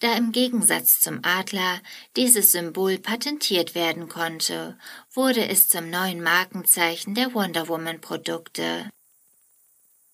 Da 0.00 0.16
im 0.16 0.30
Gegensatz 0.30 1.00
zum 1.00 1.20
Adler 1.24 1.80
dieses 2.16 2.52
Symbol 2.52 2.98
patentiert 2.98 3.74
werden 3.74 4.08
konnte, 4.08 4.78
wurde 5.12 5.48
es 5.48 5.68
zum 5.68 5.90
neuen 5.90 6.22
Markenzeichen 6.22 7.14
der 7.14 7.34
Wonder 7.34 7.66
Woman 7.68 8.00
Produkte. 8.00 8.88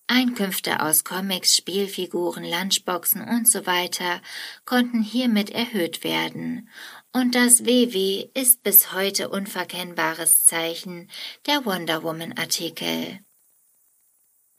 Einkünfte 0.07 0.81
aus 0.81 1.03
Comics, 1.03 1.55
Spielfiguren, 1.55 2.43
Lunchboxen 2.43 3.21
und 3.27 3.49
so 3.49 3.65
weiter 3.65 4.21
konnten 4.63 5.01
hiermit 5.01 5.49
erhöht 5.49 6.03
werden, 6.03 6.69
und 7.11 7.33
das 7.33 7.65
WW 7.65 8.27
ist 8.33 8.61
bis 8.61 8.91
heute 8.91 9.29
unverkennbares 9.29 10.45
Zeichen 10.45 11.09
der 11.47 11.65
Wonder 11.65 12.03
Woman 12.03 12.37
Artikel. 12.37 13.19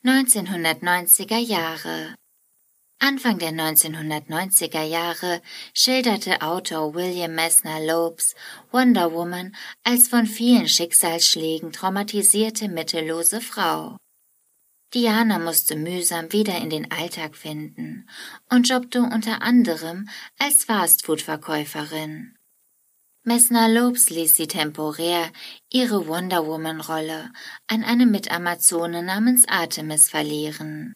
1990er 0.05 1.39
Jahre 1.39 2.15
Anfang 2.99 3.39
der 3.39 3.51
1990er 3.51 4.83
Jahre 4.83 5.43
schilderte 5.75 6.41
Autor 6.41 6.95
William 6.95 7.35
Messner 7.35 7.79
Lopes 7.85 8.35
Wonder 8.73 9.13
Woman 9.13 9.55
als 9.85 10.09
von 10.09 10.27
vielen 10.27 10.67
Schicksalsschlägen 10.67 11.73
traumatisierte 11.73 12.69
mittellose 12.69 13.41
Frau. 13.41 13.99
Diana 14.95 15.39
musste 15.39 15.77
mühsam 15.77 16.33
wieder 16.33 16.57
in 16.59 16.71
den 16.71 16.91
Alltag 16.91 17.37
finden 17.37 18.09
und 18.51 18.69
jobbte 18.69 19.03
unter 19.03 19.43
anderem 19.43 20.09
als 20.39 20.65
Fastfood-Verkäuferin. 20.65 22.37
Messner 23.25 23.69
Lopes 23.69 24.11
ließ 24.11 24.37
sie 24.37 24.47
temporär 24.47 25.33
ihre 25.69 26.07
Wonder 26.07 26.47
Woman-Rolle 26.47 27.33
an 27.67 27.83
eine 27.83 28.07
Mitamazone 28.07 29.03
namens 29.03 29.49
Artemis 29.49 30.09
verlieren. 30.09 30.95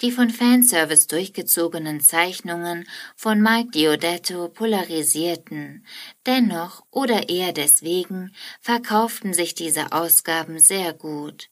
Die 0.00 0.10
von 0.10 0.30
Fanservice 0.30 1.06
durchgezogenen 1.06 2.00
Zeichnungen 2.00 2.88
von 3.14 3.40
Mike 3.40 3.70
Diodetto 3.70 4.48
polarisierten, 4.48 5.86
dennoch 6.26 6.82
oder 6.90 7.28
eher 7.28 7.52
deswegen 7.52 8.34
verkauften 8.60 9.32
sich 9.32 9.54
diese 9.54 9.92
Ausgaben 9.92 10.58
sehr 10.58 10.92
gut. 10.92 11.48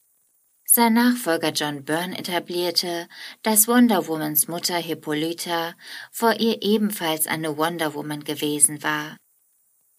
Sein 0.73 0.93
Nachfolger 0.93 1.51
John 1.51 1.83
Byrne 1.83 2.17
etablierte, 2.17 3.09
dass 3.43 3.67
Wonder 3.67 4.07
Womans 4.07 4.47
Mutter 4.47 4.77
Hippolyta 4.77 5.75
vor 6.13 6.39
ihr 6.39 6.63
ebenfalls 6.63 7.27
eine 7.27 7.57
Wonder 7.57 7.93
Woman 7.93 8.23
gewesen 8.23 8.81
war. 8.81 9.17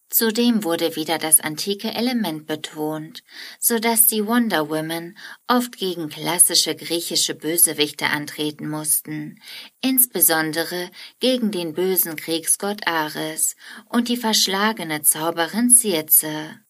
Zudem 0.08 0.64
wurde 0.64 0.96
wieder 0.96 1.18
das 1.18 1.40
antike 1.40 1.92
Element 1.92 2.46
betont, 2.46 3.22
so 3.61 3.78
dass 3.78 4.06
die 4.06 4.26
Wonder 4.26 4.70
Women 4.70 5.18
oft 5.46 5.76
gegen 5.76 6.08
klassische 6.08 6.74
griechische 6.74 7.35
Bösewichte 7.35 8.06
antreten 8.06 8.66
mussten, 8.66 9.42
insbesondere 9.82 10.90
gegen 11.20 11.50
den 11.50 11.74
bösen 11.74 12.16
Kriegsgott 12.16 12.87
Ares 12.87 13.56
und 13.90 14.08
die 14.08 14.16
verschlagene 14.16 15.02
Zauberin 15.02 15.68
Circe. 15.68 16.62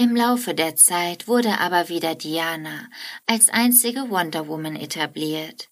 Im 0.00 0.14
Laufe 0.14 0.54
der 0.54 0.76
Zeit 0.76 1.26
wurde 1.26 1.58
aber 1.58 1.88
wieder 1.88 2.14
Diana 2.14 2.88
als 3.26 3.48
einzige 3.48 4.10
Wonder 4.10 4.46
Woman 4.46 4.76
etabliert. 4.76 5.70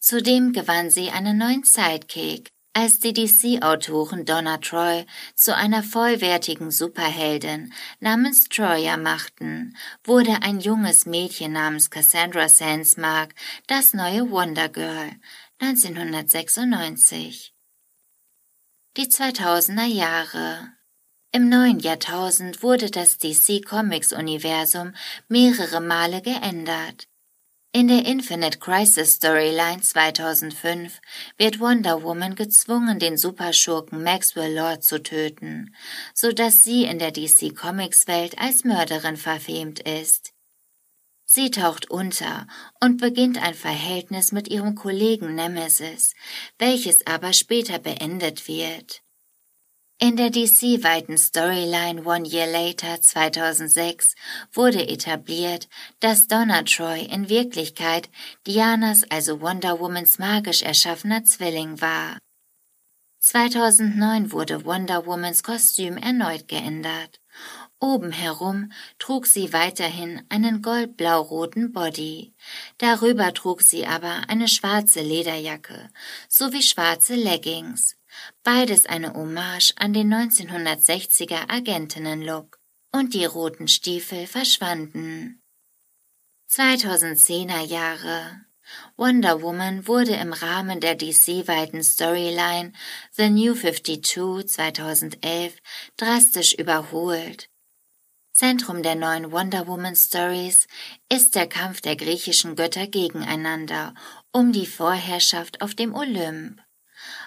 Zudem 0.00 0.52
gewann 0.52 0.90
sie 0.90 1.10
einen 1.10 1.38
neuen 1.38 1.62
Sidekick, 1.62 2.50
als 2.72 2.98
die 2.98 3.12
DC-Autoren 3.12 4.24
Donna 4.24 4.56
Troy 4.56 5.06
zu 5.36 5.54
einer 5.54 5.84
vollwertigen 5.84 6.72
Superheldin 6.72 7.72
namens 8.00 8.48
Troya 8.48 8.96
machten, 8.96 9.76
wurde 10.02 10.42
ein 10.42 10.58
junges 10.58 11.06
Mädchen 11.06 11.52
namens 11.52 11.88
Cassandra 11.88 12.48
Sandsmark 12.48 13.32
das 13.68 13.94
neue 13.94 14.28
Wonder 14.28 14.70
Girl 14.70 15.12
1996. 15.60 17.54
Die 18.96 19.06
2000er 19.06 19.86
Jahre 19.86 20.72
im 21.32 21.48
neuen 21.48 21.80
Jahrtausend 21.80 22.62
wurde 22.62 22.90
das 22.90 23.16
DC 23.16 23.64
Comics 23.64 24.12
Universum 24.12 24.92
mehrere 25.28 25.80
Male 25.80 26.20
geändert. 26.20 27.08
In 27.72 27.88
der 27.88 28.04
Infinite 28.04 28.58
Crisis 28.58 29.14
Storyline 29.14 29.80
2005 29.80 31.00
wird 31.38 31.58
Wonder 31.58 32.02
Woman 32.02 32.34
gezwungen, 32.34 32.98
den 32.98 33.16
Superschurken 33.16 34.02
Maxwell 34.02 34.54
Lord 34.54 34.84
zu 34.84 35.02
töten, 35.02 35.74
so 36.12 36.32
dass 36.32 36.64
sie 36.64 36.84
in 36.84 36.98
der 36.98 37.12
DC 37.12 37.56
Comics 37.56 38.06
Welt 38.08 38.38
als 38.38 38.64
Mörderin 38.64 39.16
verfemt 39.16 39.80
ist. 39.80 40.34
Sie 41.24 41.50
taucht 41.50 41.90
unter 41.90 42.46
und 42.78 43.00
beginnt 43.00 43.42
ein 43.42 43.54
Verhältnis 43.54 44.32
mit 44.32 44.48
ihrem 44.48 44.74
Kollegen 44.74 45.34
Nemesis, 45.34 46.12
welches 46.58 47.06
aber 47.06 47.32
später 47.32 47.78
beendet 47.78 48.48
wird. 48.48 49.01
In 50.02 50.16
der 50.16 50.30
DC-weiten 50.30 51.16
Storyline 51.16 52.04
One 52.04 52.26
Year 52.26 52.48
Later 52.48 53.00
2006 53.00 54.16
wurde 54.52 54.88
etabliert, 54.88 55.68
dass 56.00 56.26
Donna 56.26 56.64
Troy 56.64 57.02
in 57.02 57.28
Wirklichkeit 57.28 58.10
Dianas, 58.44 59.04
also 59.08 59.40
Wonder 59.40 59.78
Womans 59.78 60.18
magisch 60.18 60.62
erschaffener 60.62 61.22
Zwilling 61.22 61.80
war. 61.80 62.18
2009 63.20 64.32
wurde 64.32 64.64
Wonder 64.64 65.06
Womans 65.06 65.44
Kostüm 65.44 65.96
erneut 65.96 66.48
geändert. 66.48 67.20
Oben 67.78 68.10
herum 68.10 68.72
trug 68.98 69.26
sie 69.26 69.52
weiterhin 69.52 70.20
einen 70.28 70.62
goldblau-roten 70.62 71.72
Body. 71.72 72.34
Darüber 72.78 73.32
trug 73.34 73.62
sie 73.62 73.86
aber 73.86 74.22
eine 74.26 74.48
schwarze 74.48 75.00
Lederjacke 75.00 75.90
sowie 76.28 76.62
schwarze 76.62 77.14
Leggings. 77.14 77.94
Beides 78.42 78.86
eine 78.86 79.14
Hommage 79.14 79.72
an 79.76 79.92
den 79.92 80.12
1960er 80.12 81.50
Agentinnen-Look. 81.50 82.58
Und 82.92 83.14
die 83.14 83.24
roten 83.24 83.68
Stiefel 83.68 84.26
verschwanden. 84.26 85.42
2010er 86.50 87.64
Jahre. 87.64 88.44
Wonder 88.96 89.42
Woman 89.42 89.86
wurde 89.86 90.14
im 90.14 90.32
Rahmen 90.32 90.80
der 90.80 90.94
DC-weiten 90.94 91.82
Storyline 91.82 92.72
The 93.12 93.30
New 93.30 93.54
52 93.54 94.46
2011 94.46 95.56
drastisch 95.96 96.54
überholt. 96.54 97.48
Zentrum 98.32 98.82
der 98.82 98.94
neuen 98.94 99.30
Wonder 99.30 99.66
Woman 99.66 99.94
Stories 99.94 100.66
ist 101.10 101.34
der 101.34 101.46
Kampf 101.46 101.80
der 101.80 101.96
griechischen 101.96 102.56
Götter 102.56 102.86
gegeneinander 102.86 103.94
um 104.32 104.52
die 104.52 104.66
Vorherrschaft 104.66 105.60
auf 105.60 105.74
dem 105.74 105.94
Olymp. 105.94 106.62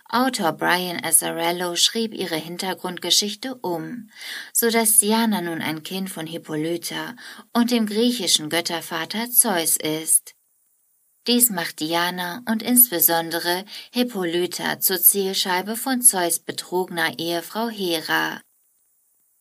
Autor 0.08 0.54
Brian 0.54 1.04
Azzarello 1.04 1.76
schrieb 1.76 2.14
ihre 2.14 2.36
Hintergrundgeschichte 2.36 3.56
um, 3.56 4.10
so 4.54 4.70
dass 4.70 5.00
Diana 5.00 5.42
nun 5.42 5.62
ein 5.62 5.82
Kind 5.82 6.12
von 6.12 6.28
Hippolyta 6.28 7.16
und 7.54 7.72
dem 7.72 7.88
griechischen 7.88 8.50
Göttervater 8.50 9.32
Zeus 9.32 9.78
ist. 9.78 10.36
Dies 11.28 11.50
macht 11.50 11.80
Diana 11.80 12.44
und 12.48 12.62
insbesondere 12.62 13.66
Hippolyta 13.92 14.80
zur 14.80 15.02
Zielscheibe 15.02 15.76
von 15.76 16.04
Zeus 16.04 16.38
betrogener 16.38 17.18
Ehefrau 17.18 17.70
Hera. 17.70 18.42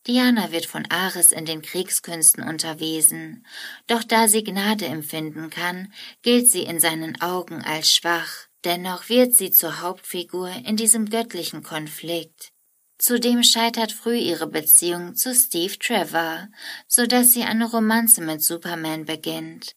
Diana 0.07 0.51
wird 0.51 0.65
von 0.65 0.85
Ares 0.89 1.31
in 1.31 1.45
den 1.45 1.61
Kriegskünsten 1.61 2.43
unterwiesen, 2.43 3.45
doch 3.85 4.03
da 4.03 4.27
sie 4.27 4.43
Gnade 4.43 4.85
empfinden 4.85 5.51
kann, 5.51 5.93
gilt 6.23 6.49
sie 6.49 6.63
in 6.63 6.79
seinen 6.79 7.21
Augen 7.21 7.63
als 7.63 7.91
schwach, 7.91 8.47
dennoch 8.65 9.09
wird 9.09 9.33
sie 9.33 9.51
zur 9.51 9.81
Hauptfigur 9.81 10.49
in 10.65 10.75
diesem 10.75 11.09
göttlichen 11.09 11.63
Konflikt. 11.63 12.51
Zudem 12.97 13.43
scheitert 13.43 13.91
früh 13.91 14.17
ihre 14.17 14.47
Beziehung 14.47 15.15
zu 15.15 15.35
Steve 15.35 15.77
Trevor, 15.77 16.47
so 16.87 17.05
dass 17.05 17.33
sie 17.33 17.43
eine 17.43 17.69
Romanze 17.69 18.21
mit 18.21 18.41
Superman 18.41 19.05
beginnt. 19.05 19.75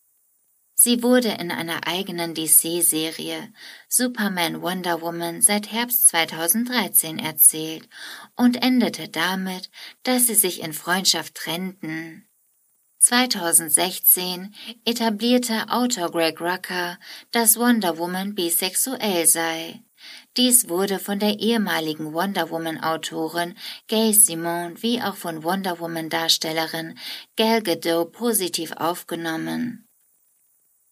Sie 0.74 1.03
wurde 1.03 1.31
in 1.31 1.51
einer 1.51 1.88
eigenen 1.88 2.35
DC-Serie 2.35 3.53
Superman 3.88 4.62
Wonder 4.62 5.01
Woman 5.01 5.42
seit 5.42 5.72
Herbst 5.72 6.07
2013 6.07 7.18
erzählt 7.18 7.88
und 8.37 8.62
endete 8.62 9.09
damit, 9.09 9.70
dass 10.05 10.29
sie 10.29 10.37
sich 10.37 10.62
in 10.62 10.72
Freundschaft 10.72 11.35
trennten. 11.35 12.28
2016 12.99 14.55
etablierte 14.85 15.69
Autor 15.69 16.11
Greg 16.11 16.41
Rucker, 16.41 16.99
dass 17.31 17.57
Wonder 17.59 17.99
Woman 17.99 18.35
bisexuell 18.35 19.27
sei. 19.27 19.83
Dies 20.37 20.69
wurde 20.69 20.99
von 20.99 21.19
der 21.19 21.39
ehemaligen 21.41 22.13
Wonder 22.13 22.51
Woman 22.51 22.83
Autorin 22.83 23.55
Gay 23.89 24.13
Simone 24.13 24.83
wie 24.83 25.03
auch 25.03 25.17
von 25.17 25.43
Wonder 25.43 25.81
Woman 25.81 26.09
Darstellerin 26.09 26.99
Gal 27.37 27.63
Gadot 27.63 28.13
positiv 28.13 28.73
aufgenommen. 28.73 29.89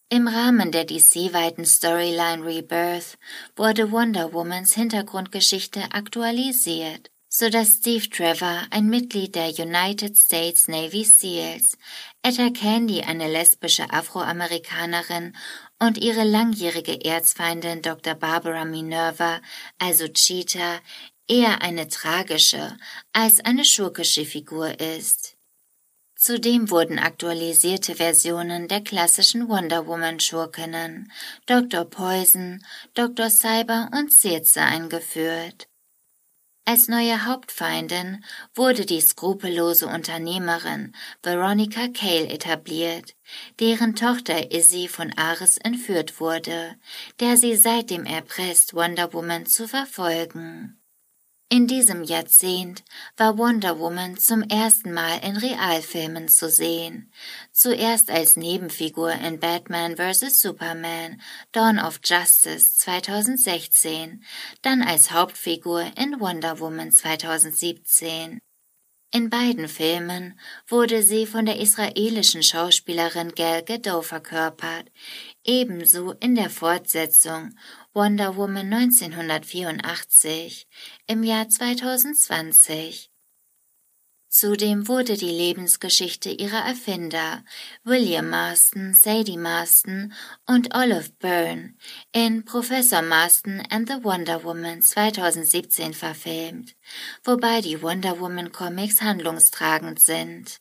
Im 0.09 0.29
Rahmen 0.29 0.71
der 0.71 0.85
DC-weiten 0.85 1.65
Storyline 1.65 2.45
Rebirth 2.45 3.19
wurde 3.57 3.91
Wonder 3.91 4.33
Womans 4.33 4.73
Hintergrundgeschichte 4.75 5.83
aktualisiert, 5.91 7.11
so 7.39 7.51
dass 7.51 7.75
Steve 7.75 8.09
Trevor, 8.09 8.67
ein 8.71 8.87
Mitglied 8.87 9.35
der 9.35 9.51
United 9.51 10.17
States 10.17 10.69
Navy 10.69 11.05
SEALs, 11.05 11.77
Etta 12.23 12.49
Candy, 12.49 13.03
eine 13.03 13.31
lesbische 13.31 13.91
Afroamerikanerin, 13.91 15.37
und 15.79 15.99
ihre 15.99 16.25
langjährige 16.25 17.05
Erzfeindin 17.05 17.83
Dr. 17.83 18.15
Barbara 18.15 18.65
Minerva, 18.65 19.43
also 19.79 20.09
Cheetah, 20.09 20.81
eher 21.29 21.61
eine 21.61 21.89
tragische 21.89 22.75
als 23.13 23.45
eine 23.45 23.67
schurkische 23.67 24.25
Figur 24.25 24.81
ist. 24.81 25.37
Zudem 26.15 26.71
wurden 26.71 26.99
aktualisierte 26.99 27.97
Versionen 27.97 28.67
der 28.67 28.81
klassischen 28.81 29.47
Wonder 29.51 29.87
Woman 29.87 30.21
Schurkinnen 30.21 31.13
Dr. 31.45 31.85
Poison, 31.85 32.65
Dr. 32.95 33.29
Cyber 33.29 33.91
und 33.93 34.11
Circe 34.11 34.57
eingeführt. 34.57 35.69
Als 36.69 36.89
neue 36.89 37.25
Hauptfeindin 37.25 38.25
wurde 38.57 38.87
die 38.87 39.01
skrupellose 39.01 39.87
Unternehmerin 39.87 40.97
Veronica 41.23 41.87
Cale 41.87 42.29
etabliert, 42.29 43.15
deren 43.61 43.95
Tochter 43.95 44.51
Izzy 44.51 44.89
von 44.89 45.13
Ares 45.17 45.59
entführt 45.59 46.19
wurde, 46.19 46.75
der 47.21 47.37
sie 47.37 47.55
seitdem 47.55 48.05
erpresst, 48.05 48.75
Wonder 48.75 49.13
Woman 49.13 49.47
zu 49.47 49.69
verfolgen. 49.69 50.76
In 51.49 51.69
diesem 51.69 52.03
Jahrzehnt 52.03 52.83
war 53.17 53.39
Wonder 53.39 53.79
Woman 53.79 54.17
zum 54.17 54.43
ersten 54.43 54.93
Mal 54.93 55.19
in 55.19 55.37
Realfilmen 55.37 56.27
zu 56.27 56.51
sehen, 56.51 57.13
zuerst 57.53 58.11
als 58.11 58.37
Nebenfigur 58.37 59.13
in 59.13 59.39
Batman 59.39 59.97
vs. 59.97 60.43
Superman 60.43 61.23
Dawn 61.53 61.79
of 61.79 62.01
Justice 62.03 62.77
2016, 62.79 64.25
dann 64.63 64.83
als 64.83 65.13
Hauptfigur 65.13 65.85
in 65.97 66.19
Wonder 66.19 66.59
Woman 66.59 66.91
2017. 66.91 68.41
In 69.13 69.31
beiden 69.31 69.69
Filmen 69.69 70.39
wurde 70.67 71.05
sie 71.05 71.27
von 71.27 71.47
der 71.47 71.61
israelischen 71.61 72.43
Schauspielerin 72.43 73.37
Gal 73.37 73.63
Gadot 73.63 74.05
verkörpert, 74.05 74.91
ebenso 75.47 76.13
in 76.13 76.35
der 76.35 76.51
Fortsetzung 76.51 77.57
Wonder 77.95 78.37
Woman 78.37 78.73
1984 78.73 80.67
im 81.07 81.23
Jahr 81.23 81.49
2020. 81.49 83.11
Zudem 84.29 84.87
wurde 84.87 85.17
die 85.17 85.31
Lebensgeschichte 85.31 86.29
ihrer 86.29 86.67
Erfinder 86.67 87.43
William 87.85 88.29
Marston, 88.29 88.93
Sadie 88.93 89.39
Marston 89.39 90.13
und 90.47 90.75
Olive 90.75 91.11
Byrne 91.19 91.75
in 92.13 92.45
Professor 92.45 93.01
Marston 93.01 93.63
and 93.71 93.89
the 93.89 94.05
Wonder 94.05 94.45
Woman 94.45 94.83
2017 94.83 95.95
verfilmt, 95.95 96.77
wobei 97.25 97.63
die 97.63 97.81
Wonder 97.81 98.21
Woman 98.21 98.53
Comics 98.53 99.01
handlungstragend 99.01 100.01
sind. 100.01 100.61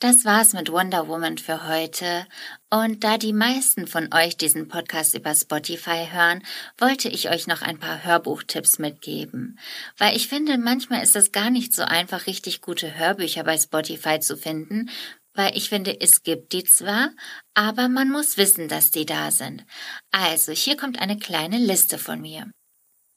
Das 0.00 0.24
war's 0.24 0.54
mit 0.54 0.72
Wonder 0.72 1.08
Woman 1.08 1.36
für 1.36 1.68
heute. 1.68 2.26
Und 2.70 3.04
da 3.04 3.18
die 3.18 3.34
meisten 3.34 3.86
von 3.86 4.08
euch 4.14 4.38
diesen 4.38 4.66
Podcast 4.66 5.14
über 5.14 5.34
Spotify 5.34 6.08
hören, 6.10 6.42
wollte 6.78 7.10
ich 7.10 7.28
euch 7.28 7.46
noch 7.46 7.60
ein 7.60 7.78
paar 7.78 8.02
Hörbuchtipps 8.02 8.78
mitgeben. 8.78 9.58
Weil 9.98 10.16
ich 10.16 10.26
finde, 10.26 10.56
manchmal 10.56 11.02
ist 11.02 11.16
es 11.16 11.32
gar 11.32 11.50
nicht 11.50 11.74
so 11.74 11.82
einfach, 11.82 12.26
richtig 12.26 12.62
gute 12.62 12.98
Hörbücher 12.98 13.44
bei 13.44 13.58
Spotify 13.58 14.20
zu 14.20 14.38
finden, 14.38 14.88
weil 15.34 15.54
ich 15.54 15.68
finde, 15.68 16.00
es 16.00 16.22
gibt 16.22 16.54
die 16.54 16.64
zwar, 16.64 17.10
aber 17.52 17.90
man 17.90 18.08
muss 18.08 18.38
wissen, 18.38 18.68
dass 18.68 18.90
die 18.90 19.04
da 19.04 19.30
sind. 19.30 19.66
Also, 20.12 20.52
hier 20.52 20.78
kommt 20.78 20.98
eine 20.98 21.18
kleine 21.18 21.58
Liste 21.58 21.98
von 21.98 22.22
mir. 22.22 22.50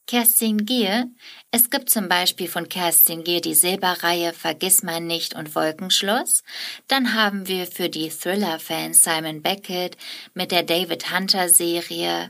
Kerstin 0.06 0.66
Gier. 0.66 1.10
Es 1.50 1.70
gibt 1.70 1.88
zum 1.88 2.10
Beispiel 2.10 2.46
von 2.46 2.68
Kerstin 2.68 3.24
Gier 3.24 3.40
die 3.40 3.54
Silberreihe 3.54 4.34
Vergiss 4.34 4.82
mein 4.82 5.06
nicht 5.06 5.34
und 5.34 5.54
Wolkenschloss. 5.54 6.42
Dann 6.88 7.14
haben 7.14 7.48
wir 7.48 7.66
für 7.66 7.88
die 7.88 8.10
Thriller-Fans 8.10 9.02
Simon 9.02 9.40
Beckett 9.40 9.96
mit 10.34 10.52
der 10.52 10.62
David 10.62 11.10
Hunter 11.10 11.48
Serie 11.48 12.28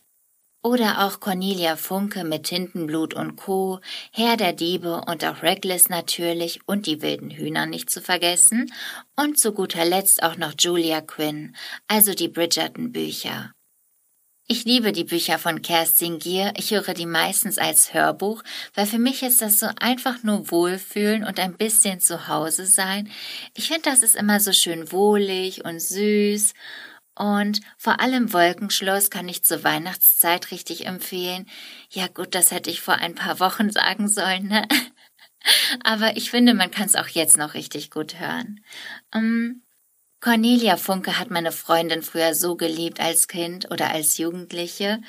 oder 0.63 1.05
auch 1.05 1.19
Cornelia 1.19 1.75
Funke 1.75 2.23
mit 2.23 2.45
Tintenblut 2.45 3.13
und 3.13 3.35
Co., 3.35 3.81
Herr 4.13 4.37
der 4.37 4.53
Diebe 4.53 5.03
und 5.07 5.25
auch 5.25 5.43
Reckless 5.43 5.89
natürlich 5.89 6.61
und 6.67 6.87
die 6.87 7.03
wilden 7.03 7.31
Hühner 7.31 7.67
nicht 7.67 7.91
zu 7.91 8.01
vergessen 8.01 8.73
und 9.17 9.37
zu 9.37 9.53
guter 9.53 9.85
Letzt 9.85 10.23
auch 10.23 10.37
noch 10.37 10.55
Julia 10.59 11.01
Quinn, 11.01 11.57
also 11.89 12.15
die 12.15 12.29
Bridgerton 12.29 12.93
Bücher. 12.93 13.53
Ich 14.47 14.65
liebe 14.67 14.93
die 14.93 15.05
Bücher 15.05 15.39
von 15.39 15.63
Kerstin 15.63 16.19
Gier. 16.19 16.53
Ich 16.59 16.71
höre 16.73 16.93
die 16.93 17.07
meistens 17.07 17.57
als 17.57 17.95
Hörbuch, 17.95 18.43
weil 18.75 18.85
für 18.85 18.99
mich 18.99 19.23
ist 19.23 19.41
das 19.41 19.59
so 19.59 19.69
einfach 19.81 20.23
nur 20.23 20.51
Wohlfühlen 20.51 21.25
und 21.25 21.41
ein 21.41 21.57
bisschen 21.57 21.99
zu 21.99 22.29
Hause 22.29 22.67
sein. 22.67 23.11
Ich 23.55 23.69
finde, 23.69 23.89
das 23.89 24.03
ist 24.03 24.15
immer 24.15 24.41
so 24.41 24.53
schön 24.53 24.93
wohlig 24.93 25.65
und 25.65 25.81
süß. 25.81 26.53
Und 27.15 27.61
vor 27.79 28.01
allem 28.01 28.35
Wolkenschloss 28.35 29.09
kann 29.09 29.31
ich 29.31 29.45
zur 29.45 29.65
Weihnachtszeit 29.65 30.51
richtig 30.51 30.85
empfehlen. 30.85 31.47
Ja 31.91 32.09
gut, 32.09 32.35
das 32.35 32.51
hätte 32.51 32.71
ich 32.71 32.83
vor 32.83 32.97
ein 32.97 33.15
paar 33.15 33.41
Wochen 33.41 33.71
sagen 33.73 34.09
sollen, 34.09 34.49
ne? 34.49 34.69
Aber 35.85 36.19
ich 36.19 36.31
finde, 36.31 36.53
man 36.53 36.71
kann 36.71 36.87
es 36.87 36.97
auch 36.97 37.09
jetzt 37.09 37.39
noch 37.39 37.55
richtig 37.55 37.91
gut 37.91 38.19
hören. 38.21 38.61
Um, 39.15 39.23
ähm, 39.23 39.63
Cornelia 40.25 40.79
Funke 40.79 41.19
hat 41.19 41.31
meine 41.31 41.53
Freundin 41.53 42.01
früher 42.01 42.35
so 42.35 42.57
geliebt 42.57 42.99
als 42.99 43.29
Kind 43.29 43.71
oder 43.71 43.91
als 43.91 44.17
Jugendliche 44.17 45.03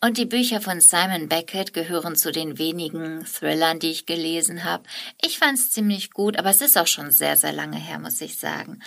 und 0.00 0.16
die 0.16 0.26
Bücher 0.26 0.60
von 0.60 0.80
Simon 0.80 1.28
Beckett 1.28 1.72
gehören 1.72 2.14
zu 2.14 2.30
den 2.30 2.56
wenigen 2.56 3.24
Thrillern, 3.24 3.80
die 3.80 3.90
ich 3.90 4.06
gelesen 4.06 4.62
habe. 4.62 4.84
Ich 5.20 5.40
fand's 5.40 5.72
ziemlich 5.72 6.12
gut, 6.12 6.38
aber 6.38 6.50
es 6.50 6.60
ist 6.60 6.78
auch 6.78 6.86
schon 6.86 7.10
sehr, 7.10 7.36
sehr 7.36 7.52
lange 7.52 7.78
her, 7.78 7.98
muss 7.98 8.20
ich 8.20 8.38
sagen. 8.38 8.80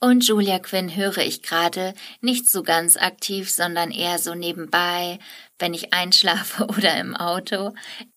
Und 0.00 0.26
Julia 0.26 0.60
Quinn 0.60 0.96
höre 0.96 1.18
ich 1.18 1.42
gerade 1.42 1.92
nicht 2.22 2.50
so 2.50 2.62
ganz 2.62 2.96
aktiv, 2.96 3.50
sondern 3.50 3.90
eher 3.90 4.18
so 4.18 4.34
nebenbei, 4.34 5.18
wenn 5.58 5.74
ich 5.74 5.92
einschlafe 5.92 6.64
oder 6.68 6.98
im 6.98 7.14
Auto. 7.14 7.74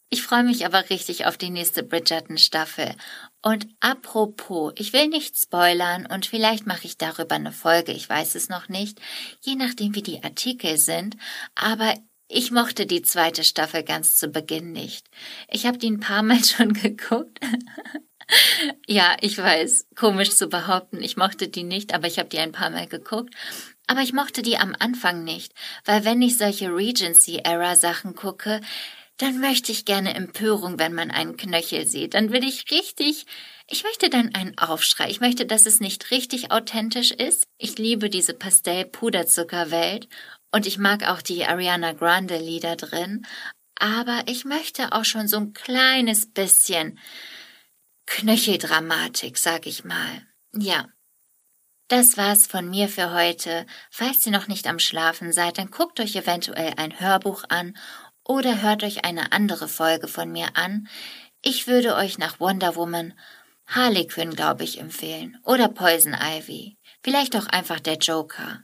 Ich 0.10 0.24
freue 0.24 0.44
mich 0.44 0.66
aber 0.66 0.90
richtig 0.90 1.26
auf 1.26 1.38
die 1.38 1.50
nächste 1.50 1.84
Bridgerton-Staffel. 1.84 2.96
Und 3.42 3.68
apropos, 3.80 4.74
ich 4.76 4.94
will 4.94 5.08
nicht 5.08 5.36
spoilern 5.38 6.06
und 6.06 6.28
vielleicht 6.28 6.68
mache 6.68 6.86
ich 6.86 6.98
darüber 6.98 7.36
eine 7.36 7.52
Folge, 7.52 7.92
ich 7.92 8.08
weiß 8.08 8.36
es 8.36 8.50
noch 8.50 8.70
nicht, 8.70 9.02
je 9.42 9.56
nachdem 9.56 9.96
wie 9.96 10.04
die 10.04 10.24
Artikel 10.24 10.78
sind, 10.78 11.18
aber 11.56 11.96
ich 12.28 12.52
mochte 12.52 12.86
die 12.86 13.02
zweite 13.02 13.44
Staffel 13.44 13.84
ganz 13.84 14.16
zu 14.16 14.30
Beginn 14.30 14.72
nicht. 14.72 15.08
Ich 15.50 15.66
habe 15.66 15.78
die 15.78 15.90
ein 15.90 16.00
paar 16.00 16.24
Mal 16.24 16.44
schon 16.44 16.74
geguckt. 16.74 17.40
ja, 18.88 19.18
ich 19.22 19.38
weiß, 19.38 19.88
komisch 19.96 20.32
zu 20.32 20.48
behaupten, 20.48 21.02
ich 21.02 21.18
mochte 21.18 21.48
die 21.48 21.64
nicht, 21.64 21.94
aber 21.94 22.08
ich 22.08 22.20
habe 22.20 22.30
die 22.30 22.40
ein 22.40 22.54
paar 22.54 22.70
Mal 22.70 22.88
geguckt. 22.88 23.34
Aber 23.88 24.02
ich 24.02 24.14
mochte 24.14 24.42
die 24.44 24.58
am 24.58 24.74
Anfang 24.80 25.26
nicht, 25.26 25.54
weil 25.84 26.06
wenn 26.06 26.22
ich 26.22 26.38
solche 26.38 26.74
Regency-Era-Sachen 26.74 28.16
gucke, 28.16 28.62
dann 29.22 29.40
möchte 29.40 29.72
ich 29.72 29.86
gerne 29.86 30.16
Empörung, 30.16 30.80
wenn 30.80 30.94
man 30.94 31.12
einen 31.12 31.38
Knöchel 31.38 31.86
sieht. 31.86 32.16
Dann 32.16 32.32
will 32.32 32.44
ich 32.44 32.72
richtig, 32.72 33.28
ich 33.68 33.84
möchte 33.84 34.10
dann 34.10 34.34
einen 34.34 34.58
Aufschrei. 34.58 35.10
Ich 35.10 35.20
möchte, 35.20 35.46
dass 35.46 35.68
es 35.68 35.80
nicht 35.80 36.10
richtig 36.10 36.52
authentisch 36.52 37.12
ist. 37.12 37.46
Ich 37.58 37.78
liebe 37.78 38.10
diese 38.10 38.34
Pastell-Puderzuckerwelt 38.34 40.08
und 40.52 40.66
ich 40.66 40.80
mag 40.80 41.08
auch 41.08 41.22
die 41.22 41.46
Ariana 41.46 41.94
Grande 41.94 42.40
Lieder 42.40 42.76
drin. 42.76 43.26
Aber 43.76 44.24
ich 44.26 44.44
möchte 44.44 44.92
auch 44.92 45.06
schon 45.06 45.28
so 45.28 45.38
ein 45.38 45.54
kleines 45.54 46.32
bisschen 46.32 46.98
Knöcheldramatik, 48.08 49.38
sag 49.38 49.68
ich 49.68 49.84
mal. 49.84 50.26
Ja. 50.54 50.88
Das 51.88 52.16
war's 52.18 52.48
von 52.48 52.70
mir 52.70 52.88
für 52.88 53.14
heute. 53.14 53.66
Falls 53.90 54.26
ihr 54.26 54.32
noch 54.32 54.48
nicht 54.48 54.66
am 54.66 54.80
Schlafen 54.80 55.34
seid, 55.34 55.58
dann 55.58 55.70
guckt 55.70 56.00
euch 56.00 56.16
eventuell 56.16 56.74
ein 56.78 57.00
Hörbuch 57.00 57.44
an 57.50 57.76
oder 58.32 58.62
hört 58.62 58.84
euch 58.84 59.04
eine 59.04 59.34
andere 59.34 59.68
Folge 59.68 60.08
von 60.08 60.32
mir 60.32 60.56
an. 60.56 60.88
Ich 61.42 61.68
würde 61.68 61.96
euch 61.96 62.18
nach 62.18 62.40
Wonder 62.40 62.78
Woman 62.78 63.14
Harley 63.68 64.08
Quinn, 64.08 64.34
glaube 64.36 64.64
ich, 64.64 64.80
empfehlen. 64.80 65.38
Oder 65.44 65.68
Poison 65.68 66.14
Ivy. 66.14 66.78
Vielleicht 67.04 67.36
auch 67.36 67.48
einfach 67.48 67.82
der 67.82 67.98
Joker. 67.98 68.64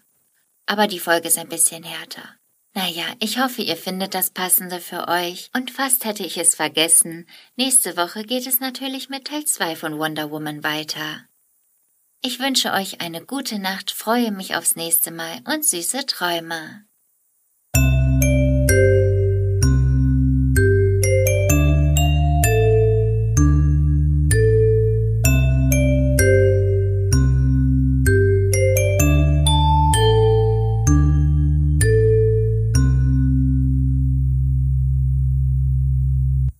Aber 0.65 0.87
die 0.87 0.99
Folge 0.99 1.27
ist 1.27 1.37
ein 1.37 1.49
bisschen 1.49 1.83
härter. 1.83 2.23
Naja, 2.75 3.03
ich 3.19 3.39
hoffe, 3.39 3.61
ihr 3.61 3.75
findet 3.75 4.13
das 4.13 4.29
Passende 4.29 4.79
für 4.79 5.09
euch. 5.09 5.49
Und 5.53 5.69
fast 5.69 6.05
hätte 6.05 6.23
ich 6.23 6.37
es 6.37 6.55
vergessen. 6.55 7.27
Nächste 7.57 7.97
Woche 7.97 8.23
geht 8.23 8.47
es 8.47 8.61
natürlich 8.61 9.09
mit 9.09 9.25
Teil 9.25 9.43
2 9.43 9.75
von 9.75 9.99
Wonder 9.99 10.31
Woman 10.31 10.63
weiter. 10.63 11.25
Ich 12.21 12.39
wünsche 12.39 12.71
euch 12.71 13.01
eine 13.01 13.25
gute 13.25 13.59
Nacht, 13.59 13.91
freue 13.91 14.31
mich 14.31 14.55
aufs 14.55 14.77
nächste 14.77 15.11
Mal 15.11 15.41
und 15.45 15.65
süße 15.65 16.05
Träume. 16.05 16.86